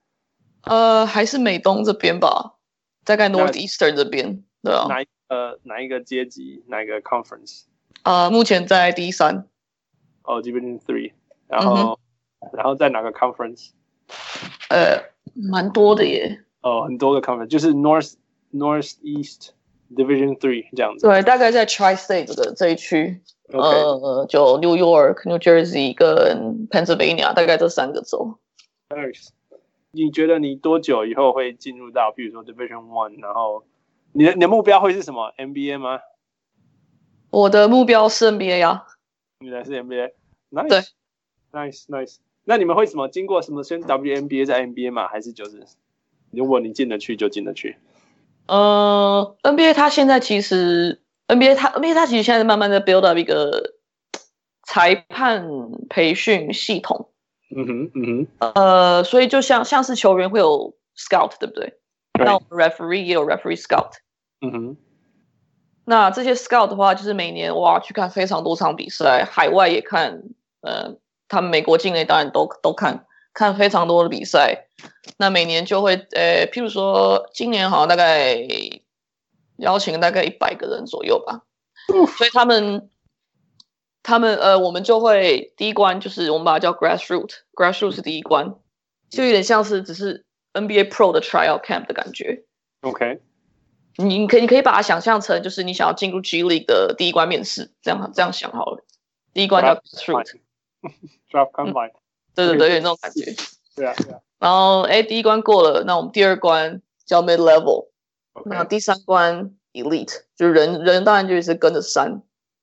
[0.63, 2.55] 呃，还是美东这边吧，
[3.04, 4.86] 大概 Northeastern 这边，对啊。
[4.90, 6.64] 哪一呃哪一个阶级？
[6.68, 7.64] 哪一个 conference？
[8.04, 9.48] 呃，目前在 D 三。
[10.24, 11.14] 哦，Division Three，
[11.48, 12.00] 然后、
[12.42, 13.70] 嗯、然后在哪个 conference？
[14.70, 15.02] 呃，
[15.34, 16.42] 蛮多的耶。
[16.62, 18.16] 哦，很多个 conference，就是 North
[18.54, 19.50] Northeast
[19.96, 21.08] Division Three 这样子。
[21.08, 23.58] 对，大概在 Tri-State 这个这一区，okay.
[23.60, 28.38] 呃，就 New York、New Jersey 跟 Pennsylvania，大概这三个州。
[28.90, 29.30] Nice。
[29.95, 33.65] 你觉得你多久以后会进入到，比如说 Division One，然后
[34.13, 36.01] 你的你的目标会是什么？NBA 吗？
[37.31, 38.87] 我的目标是 NBA 啊。
[39.41, 40.79] 你的是 NBA，Nice，对
[41.53, 42.17] ，Nice Nice。
[42.45, 43.09] 那你们会什么？
[43.09, 45.09] 经过什么先 WNBA 再 NBA 吗？
[45.09, 45.65] 还是就是
[46.31, 47.77] 如果你进得去就进得去？
[48.47, 53.75] 呃，NBA 它现在其实 NBA 它 NBA 它其实现在慢慢的 build up 一个
[54.63, 55.47] 裁判
[55.91, 57.11] 培训系统。
[57.57, 58.53] 嗯哼，嗯哼。
[58.55, 61.79] 呃，所以就像像是球员会有 scout，对不对？
[62.19, 63.91] 那我们 referee 也有 referee scout。
[64.41, 64.77] 嗯哼。
[65.85, 70.23] 那这些 scout 的话，就是每年哇去看非常多场比赛，海外也看，
[70.61, 70.97] 呃，
[71.29, 74.69] 他们美国境内当然都都看，看非常多的比赛。
[75.19, 78.37] 那每年就会，呃，譬如说今年好像大概
[79.57, 81.43] 邀请大概一百个人左右吧。
[82.17, 82.89] 所以他们，
[84.03, 88.55] 他们呃，我们就会第一关就是我们把它叫 grassroot，grassroot 是第一关，
[89.11, 92.45] 就有点像是只是 NBA Pro 的 trial camp 的感觉。
[92.81, 93.21] OK。
[93.97, 98.83] 你可你可以把它想象成，就是你想要进入 G League 的第一关面试，这样这样想好了。
[99.35, 99.75] 第一关叫
[101.31, 101.93] Draft Combine，
[102.35, 103.35] 对对对，有那种感觉。
[103.77, 104.21] 对啊对啊。
[104.39, 107.89] 然后哎，第一关过了，那我们第二关叫 Mid Level，
[108.47, 112.23] 那第三关 Elite，就是人人当然就是跟着山。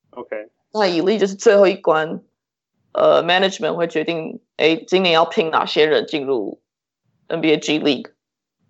[0.09, 0.49] OK。
[0.71, 2.21] 那 Elite 就是最后一关，
[2.93, 6.61] 呃，Management 会决定，哎，今年要聘哪些人进入
[7.27, 8.11] NBA G League。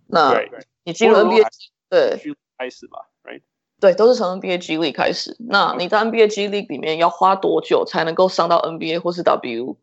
[0.07, 0.41] 那
[0.83, 1.45] 你进入 NBA
[1.89, 2.19] 对。
[2.57, 3.41] 开始吧，right？
[3.79, 5.37] 对，都是从 NBA G League 开始。
[5.39, 9.77] 那你在 NBA G League 里面要花多久才能够上到 NBA 或是 W？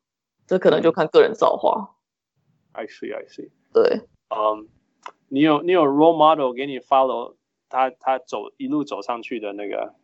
[0.46, 1.96] 这可能就看个人造化。
[2.72, 3.48] I see, I see。
[3.72, 4.66] 对，嗯、um,，
[5.28, 7.36] 你有你有 role model 给你 follow
[7.70, 9.94] 他他走一路走上去的那个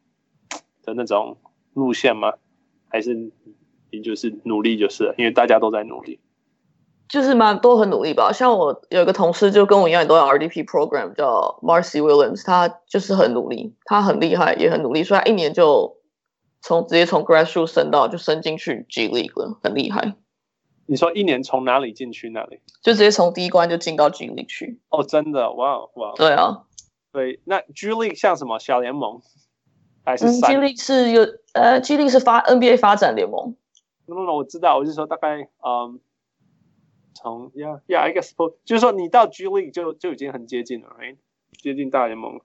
[0.83, 1.37] 的那种
[1.75, 2.35] 路线吗？
[2.89, 3.15] 还是
[3.91, 6.21] 你就是努力就是了，因为大家都在努力。
[7.09, 15.99] 就是蛮都很努力吧，像我有一个同事就跟我一样，都有 RDP program，叫 Marcy Williams，他就是很努力，他很厉害，也很努力，所以他一年就
[16.63, 20.15] 从直接从 grassroot 升到就升进去 G League 了，很厉害。
[20.87, 22.61] 你说一年从哪里进去哪里？
[22.83, 24.81] 就直接从第一关就进到 G League 去。
[24.89, 26.13] 哦，真的，哇哇。
[26.17, 26.63] 对啊，
[27.13, 29.21] 对，那 G League 像什么小联盟？
[30.05, 31.23] 还是、嗯、G League 是有
[31.53, 33.55] 呃，G League 是发 NBA 发展联盟。
[34.07, 36.01] 那、no, no, 我知道，我是说大概嗯。
[37.15, 38.33] 从 yeah yeah I guess
[38.65, 41.19] 就是说你到 G League 就就已经很接近了，right?
[41.53, 42.41] 接近大联盟。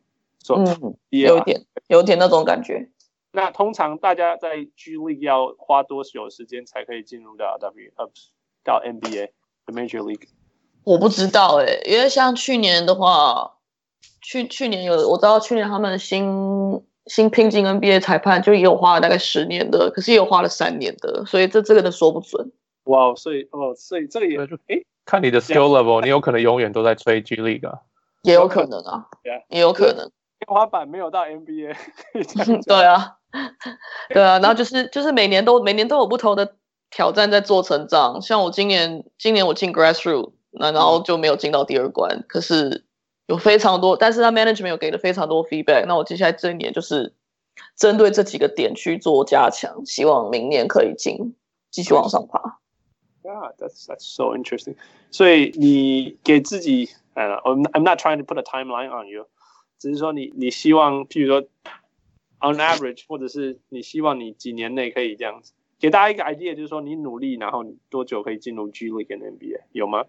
[0.49, 0.65] 嗯
[1.09, 1.27] ，yeah.
[1.27, 2.89] 有点有点那种感觉。
[3.31, 8.27] 那通常大家在 G League 要花多久时间才可以进入到 W Ups
[8.63, 9.29] 到 NBA
[9.65, 10.27] the Major League？
[10.83, 13.57] 我不知道哎、欸，因为像去年的话，
[14.21, 22.51] 去去年有我知道去年他们新新聘进 NBA 裁判就也有花了大概十年的，可是也有花了三年的，所以这这个都说不准。
[22.83, 24.37] 哇、wow，所以哦，所以这个也
[24.67, 27.79] 哎，看你的 skill level，你有可能永远都在吹 G League 啊，
[28.23, 29.43] 也有可能啊， yeah.
[29.49, 31.75] 也有可能，天花板没有到 NBA，
[32.65, 33.17] 对啊，
[34.09, 36.55] 对啊，然后就是就是每年都每年都有不同的
[36.89, 42.85] 挑战在做成长，像我今年今年我进 Grassroot，那然后就没有进到第二关，可是
[43.27, 47.13] 有非常多，但是他 management 有给了非常多 feedback，那我接下来这一年就是
[47.75, 51.35] 针对这几个点去做加强，希望明年可以进，
[51.69, 52.59] 继续往上爬。
[53.23, 54.75] Yeah, that's that's so interesting.
[55.11, 59.27] 所以你给自己，呃，I'm I'm not trying to put a timeline on you，
[59.77, 61.41] 只是说你你希望，譬如说
[62.39, 70.05] ，on average，或者是你希望你几年内可以这样子，给大家一个 idea，就是说你努力，然后你多久可以进入 G League 跟 NBA，有吗？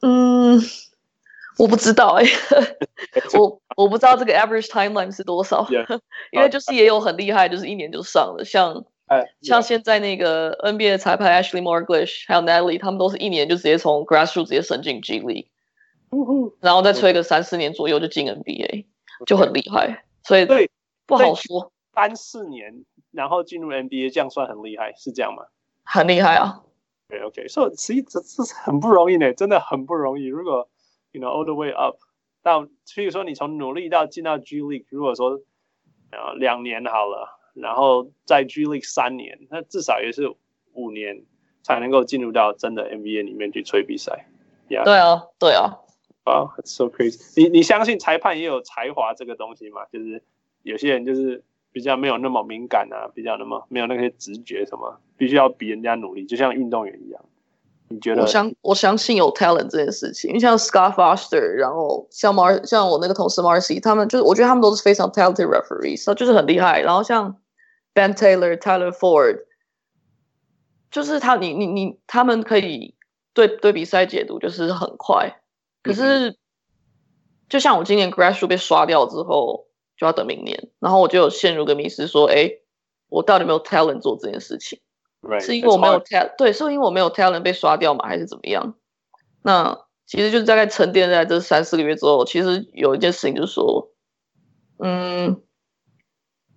[0.00, 0.60] 嗯，
[1.58, 2.24] 我不知道哎、
[3.14, 6.00] 欸， 我我不知道这个 average timeline 是多少，yeah.
[6.32, 8.84] 因为就是也有很厉害，就是一年就上了，像。
[9.10, 15.46] 哎，像现在那个 NBA 的裁判 Ashley Morglish 还有 Natalie，他们都是一年就直接从 Grassroots 直接升进 G League，
[16.60, 18.84] 然后再吹个三四年左右就进 NBA，
[19.26, 20.04] 就很厉害。
[20.24, 20.70] 所以对
[21.06, 25.44] 不好说，三四年然后进入 NBA 这样算很厉害，是这样吗？
[25.84, 26.60] 很厉害啊。
[27.08, 30.26] 对，OK，所以其实这这是很不容易呢，真的很不容易。
[30.26, 30.68] 如果
[31.12, 31.96] you know all the way up，
[32.42, 35.40] 到所以说你从努力到进到 G League，如果说
[36.10, 40.34] 呃两年好了，然后在 G League 三年，那至少也是
[40.72, 41.24] 五年
[41.62, 44.28] 才能够进入到真的 NBA 里面去吹比赛。
[44.68, 44.84] Yeah.
[44.84, 45.78] 对啊，对啊。
[46.24, 47.42] 啊、so crazy！
[47.42, 49.86] 你你相信裁判也有才华这个东西吗？
[49.90, 50.22] 就是
[50.62, 51.42] 有些人就是
[51.78, 57.24] 比较没有那么敏感啊，比较那么没有那些直觉什么，必须要比人家努力，就像运动员一样。
[57.88, 58.22] 你觉得？
[58.22, 66.80] 我相我相信有 talent 这件事情，因为像 Scott Foster，然后像 Mar 像我那个同事 Marcy，他们就是我觉得他们都是非常 talented referees，就是很厉害。
[66.80, 67.36] 然后像
[67.94, 69.44] Ben Taylor、Tyler Ford，
[70.90, 72.96] 就是他你你你他们可以
[73.34, 75.40] 对对比赛解读就是很快。
[75.84, 76.36] 可是，
[77.48, 79.67] 就像我今年 grad shoot 被刷掉之后，
[79.98, 82.52] 就要等明年，然后我就有陷入个迷失，说，哎，
[83.08, 84.80] 我到底有没有 talent 做这件事情
[85.20, 85.40] ？Right.
[85.44, 88.06] 是因为我没有 talent，对，是因为我没有 talent 被刷掉嘛？
[88.06, 88.76] 还是怎么样？
[89.42, 93.90] 那其实就是大概沉淀在这三四个月之后，其实有一件事情就是说，
[94.78, 95.42] 嗯，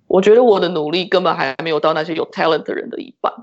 [0.05, 3.33] 我觉得我的努力根本还没有到那些有 talent 的人的一半，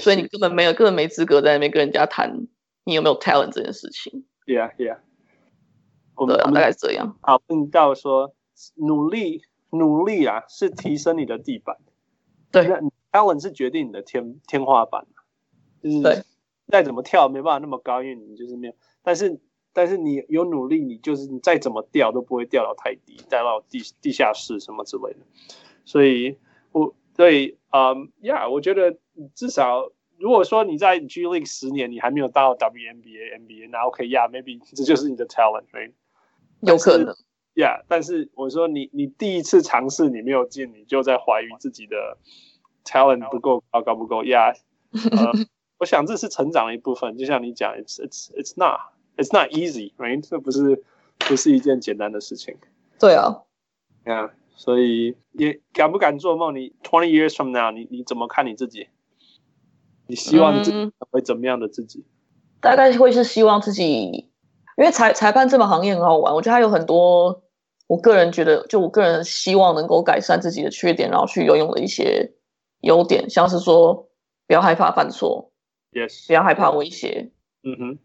[0.00, 2.46] 所以你根本没有，根本没资格在那边跟人家谈
[2.84, 4.24] 你有没有 talent 这件事情。
[4.46, 4.98] Yeah, yeah，
[6.14, 7.18] 我们大概是这样。
[7.20, 8.32] 好，问到说
[8.74, 11.76] 努力努力啊，是提升你的地板。
[12.50, 12.66] 对
[13.12, 15.06] ，talent 是决定你的天天花板。
[15.82, 16.24] 就是
[16.66, 18.74] 再怎么跳没办法那么高，因为你就是没有。
[19.02, 19.40] 但是
[19.72, 25.20] 但是你有努力，你就是你再怎么掉都不会掉到太低，掉到地地下室什么之类的。
[25.84, 26.36] 所以
[26.72, 28.98] 我对，嗯，Yeah，我觉得
[29.34, 29.90] 至少。
[30.18, 35.92] 如果说你在 G League 十年，你还没有到 WNBA、NBA，那 OK 呀，maybe 这就是你的 talent，right？
[36.62, 37.14] 有可能
[37.58, 37.82] ，Yeah。
[37.88, 42.16] 但是我说你你第一次尝试你没有进，你就在怀疑自己的
[42.84, 44.54] talent 不够高，高不够，Yeah。
[44.92, 45.32] 呃，
[45.78, 48.80] 我想这是成长的一部分，就像你讲，It's It's It's not
[49.16, 50.28] It's not easy，right？
[50.28, 50.84] 这不是
[51.18, 52.56] 不是一件简单的事情。
[53.00, 53.42] 对啊
[54.04, 54.30] ，Yeah。
[54.54, 56.54] 所以也敢不敢做梦？
[56.54, 58.88] 你 twenty years from now，你你怎么看你自己？
[60.08, 62.00] 你希望自己会怎么样的自己？
[62.00, 62.06] 嗯，
[62.60, 63.84] 大概会是希望自己，
[64.76, 67.42] 因为裁裁判这门行业很好玩，我觉得它有很多，
[67.88, 72.34] 我个人觉得，就我个人希望能够改善自己的缺点，然后去游泳的一些
[72.82, 74.08] 优点，像是说
[74.46, 75.50] 不要害怕犯错
[75.90, 77.32] ，yes，不要害怕威胁，
[77.64, 77.98] 嗯哼，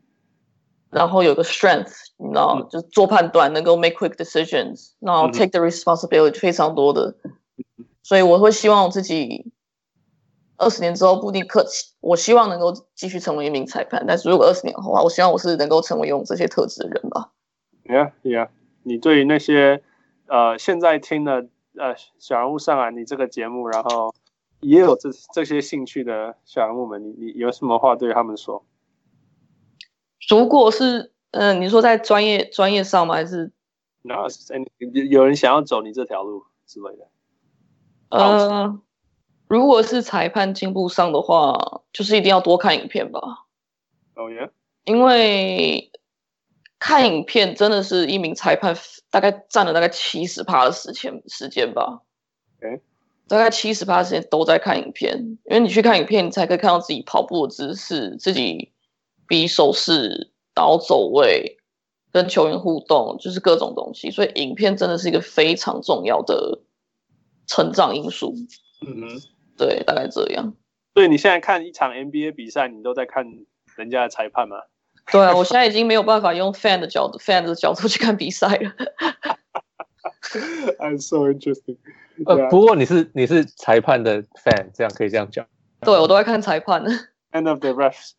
[0.89, 7.15] 然后有个 strength，你知道，就是做判断能够 make quick decisions，然后 take the responsibility 非常多的，
[8.01, 9.53] 所以我会希望我自己。
[10.55, 14.05] 二十年之后不一定客气，我希望能够继续成为一名裁判。
[14.07, 17.31] 但是如果二十年后啊，我希望我是能够成为拥有这些特质的人吧。
[17.83, 18.49] Yeah，Yeah，
[18.83, 19.81] 你对于那些
[20.27, 24.13] 呃现在听的呃小人物上来你这个节目，然后
[24.61, 28.65] 也有这这些兴趣的小人物们，你你有什么话对他们说？
[30.29, 33.15] 如果是嗯、呃，你说在专业专业上吗？
[33.15, 33.51] 还是
[34.01, 34.15] 那
[35.09, 37.07] 有人想要走你这条路之类的？
[38.09, 38.79] 呃。
[39.49, 43.19] 如果是裁判进步上的话，就是一定要多看影片吧。
[44.15, 44.49] 哦耶！
[44.85, 45.91] 因为
[46.83, 48.75] 看影片真的是一名裁判
[49.09, 52.01] 大概占了大概七十趴的时间时间吧。
[53.25, 58.73] 大概七十趴时间都在看影片，因为你去看影片，你才可以看到自己跑步的姿势，自己
[59.29, 61.57] 比手势，然后走位，
[62.11, 64.11] 跟球员互动，就是各种东西。
[64.11, 66.63] 所以影片真的是一个非常重要的
[67.47, 68.35] 成长因素。
[68.85, 69.21] 嗯哼。
[69.57, 70.53] 对，大概这样。
[70.93, 73.25] 所以你现在看一场 NBA 比赛，你都在看
[73.77, 74.57] 人家的裁判吗？
[75.11, 78.71] 对啊，我现在已经没有办法用 fan 的角度，fan 的角度去看比赛了。
[80.79, 81.77] I'm so interesting。
[82.25, 85.45] 呃，不过你是你是裁判的 fan，这样可以这样讲。
[85.81, 86.83] 对，我都在看裁判。
[87.31, 88.11] End of the refs。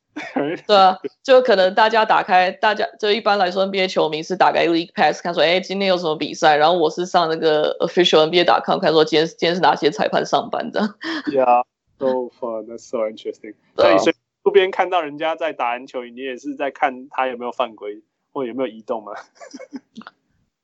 [0.66, 6.56] 对啊，就可能大家打开，大家就一般来说 NBA 球迷是打开 League Pass 看说，哎，今天有什么比赛？
[6.56, 10.94] 然后我是上那个 Official NBA.com 看说，今天今天是哪些裁判上班这样。
[11.26, 11.64] Yeah,
[11.98, 13.54] so fun, that's so interesting。
[13.74, 14.23] 所以，所以路
[14.54, 18.02] 边看到人家在打篮球，你也是在看他有没有犯规
[18.32, 19.12] 或有没有移动吗？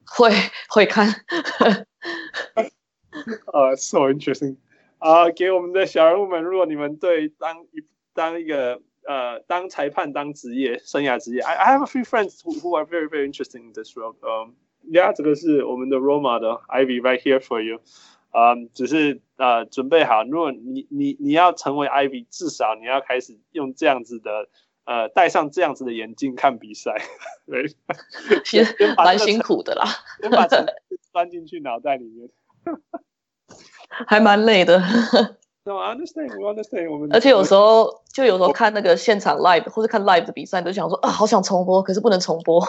[0.07, 0.31] 会
[0.71, 1.27] 会看。
[3.53, 4.57] 呃、uh,，so interesting。
[4.99, 7.85] 啊，给我们的小人物们，如果你们对当一
[8.15, 8.81] 当一个。
[9.03, 14.15] 呃，当裁判当职业生涯职业，I I have a few friends who who are very very interesting in this road。
[14.21, 14.55] 嗯
[14.93, 17.81] ，Yeah，这个是我们的 role model Ivy right here for you。
[18.33, 24.49] 嗯，只是呃准备好，如果你你你要成为 Ivy，至少你要开始用这样子的
[24.85, 26.95] 呃戴上这样子的眼镜看比赛，
[27.47, 27.67] 对，
[28.45, 29.85] 其实蛮辛苦的啦，
[30.23, 30.65] 先把钱
[31.13, 32.29] 钻进去脑袋里面，
[34.07, 34.81] 还蛮累的。
[35.63, 36.91] No, I understand, we understand.
[36.91, 42.67] 我们而且有时候就有时候看那个现场 live 或者看 live 的比赛，都想说啊，好想重播，可是不能重播，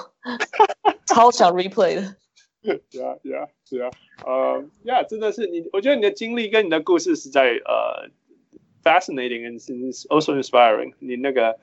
[1.05, 2.15] 超想 replay 的。
[2.63, 3.91] Yeah, yeah, yeah.
[4.23, 8.11] 呃，Yeah，真的是你，我觉得你的经历跟你的故事实在呃、uh,
[8.83, 9.59] fascinating and
[10.09, 10.93] also inspiring。
[10.99, 11.57] 你那个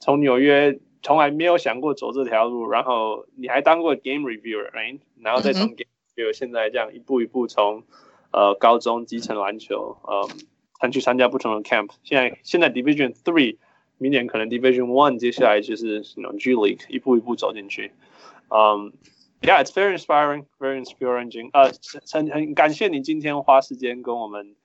[0.00, 5.00] 从纽约从来没有想过走这条路，然后你还当过 game reviewer，right？
[5.20, 7.82] 然后再从 game reviewer 现在这样一步一步从
[8.30, 10.26] 呃高中基层篮球，呃，
[10.80, 11.90] 参去参加不同的 camp。
[12.02, 13.58] 现在现在 Division Three，
[13.98, 17.92] 明年可能 Division One，接下来就是 you know, G League，一步一步走进去。
[18.48, 18.92] 嗯、um,。
[19.40, 21.50] Yeah, it's very inspiring, very inspiring.
[21.52, 21.70] 呃，
[22.12, 24.56] 很很感谢你今天花时间跟我们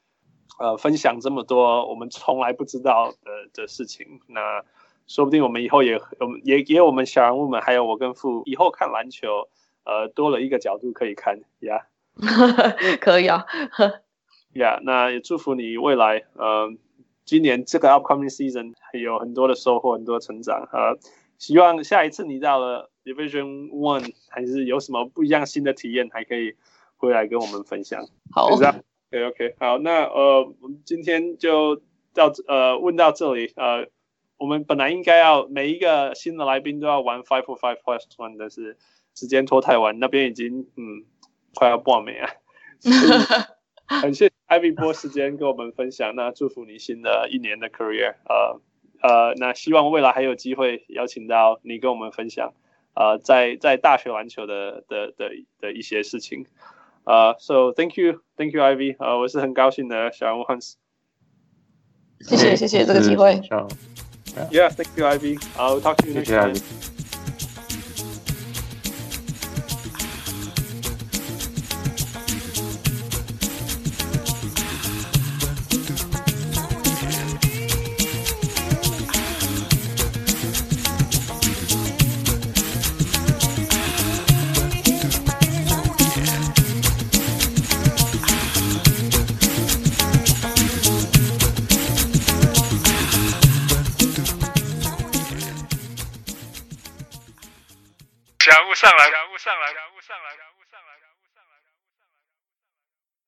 [0.59, 4.19] 呃分享这么多我们从来不知道的的事情。
[4.27, 4.63] 那
[5.05, 9.47] 说不定我们以后也我们也也我们小人物们还有我跟父以后看篮球
[9.83, 11.41] 呃多了一个角度可以看。
[11.61, 11.83] Yeah，
[12.99, 13.45] 可以啊。
[14.55, 16.73] Yeah，那也祝福你未来呃
[17.25, 20.67] 今年这个 upcoming season 有很多的收获，很多成长。
[20.71, 20.97] 呃，
[21.43, 22.89] 希望下一次你到了。
[23.03, 26.55] Division One 还是有什么不一样新的体验，还可以
[26.95, 28.07] 回来跟我们分享。
[28.31, 28.71] 好，OK
[29.11, 31.81] OK，好，那呃，我们今天就
[32.13, 33.51] 到呃问到这里。
[33.57, 33.89] 呃，
[34.37, 38.77] 我们本来应该要每一个新的来宾都要玩 Five for Five Plus One，但是
[39.13, 41.03] 时间拖太晚，那边已经嗯
[41.55, 42.29] 快要半没了。
[43.85, 48.15] 很谢谢 Ivy 波时间跟我们分享，那祝福你新的一年的 career。
[48.29, 48.61] 呃
[49.03, 52.53] 呃，那希望未来还有机会邀请到你跟我们分享。
[52.95, 56.45] 呃，在在大学篮球的的的的一些事情，
[57.05, 60.75] 呃、uh,，so thank you，thank you，Ivy，呃、uh,，我是很高兴的小人物 Hans，
[62.21, 63.41] 谢谢谢谢这个机会
[64.51, 67.02] ，Yeah，thank you，Ivy，I'll talk to you next time。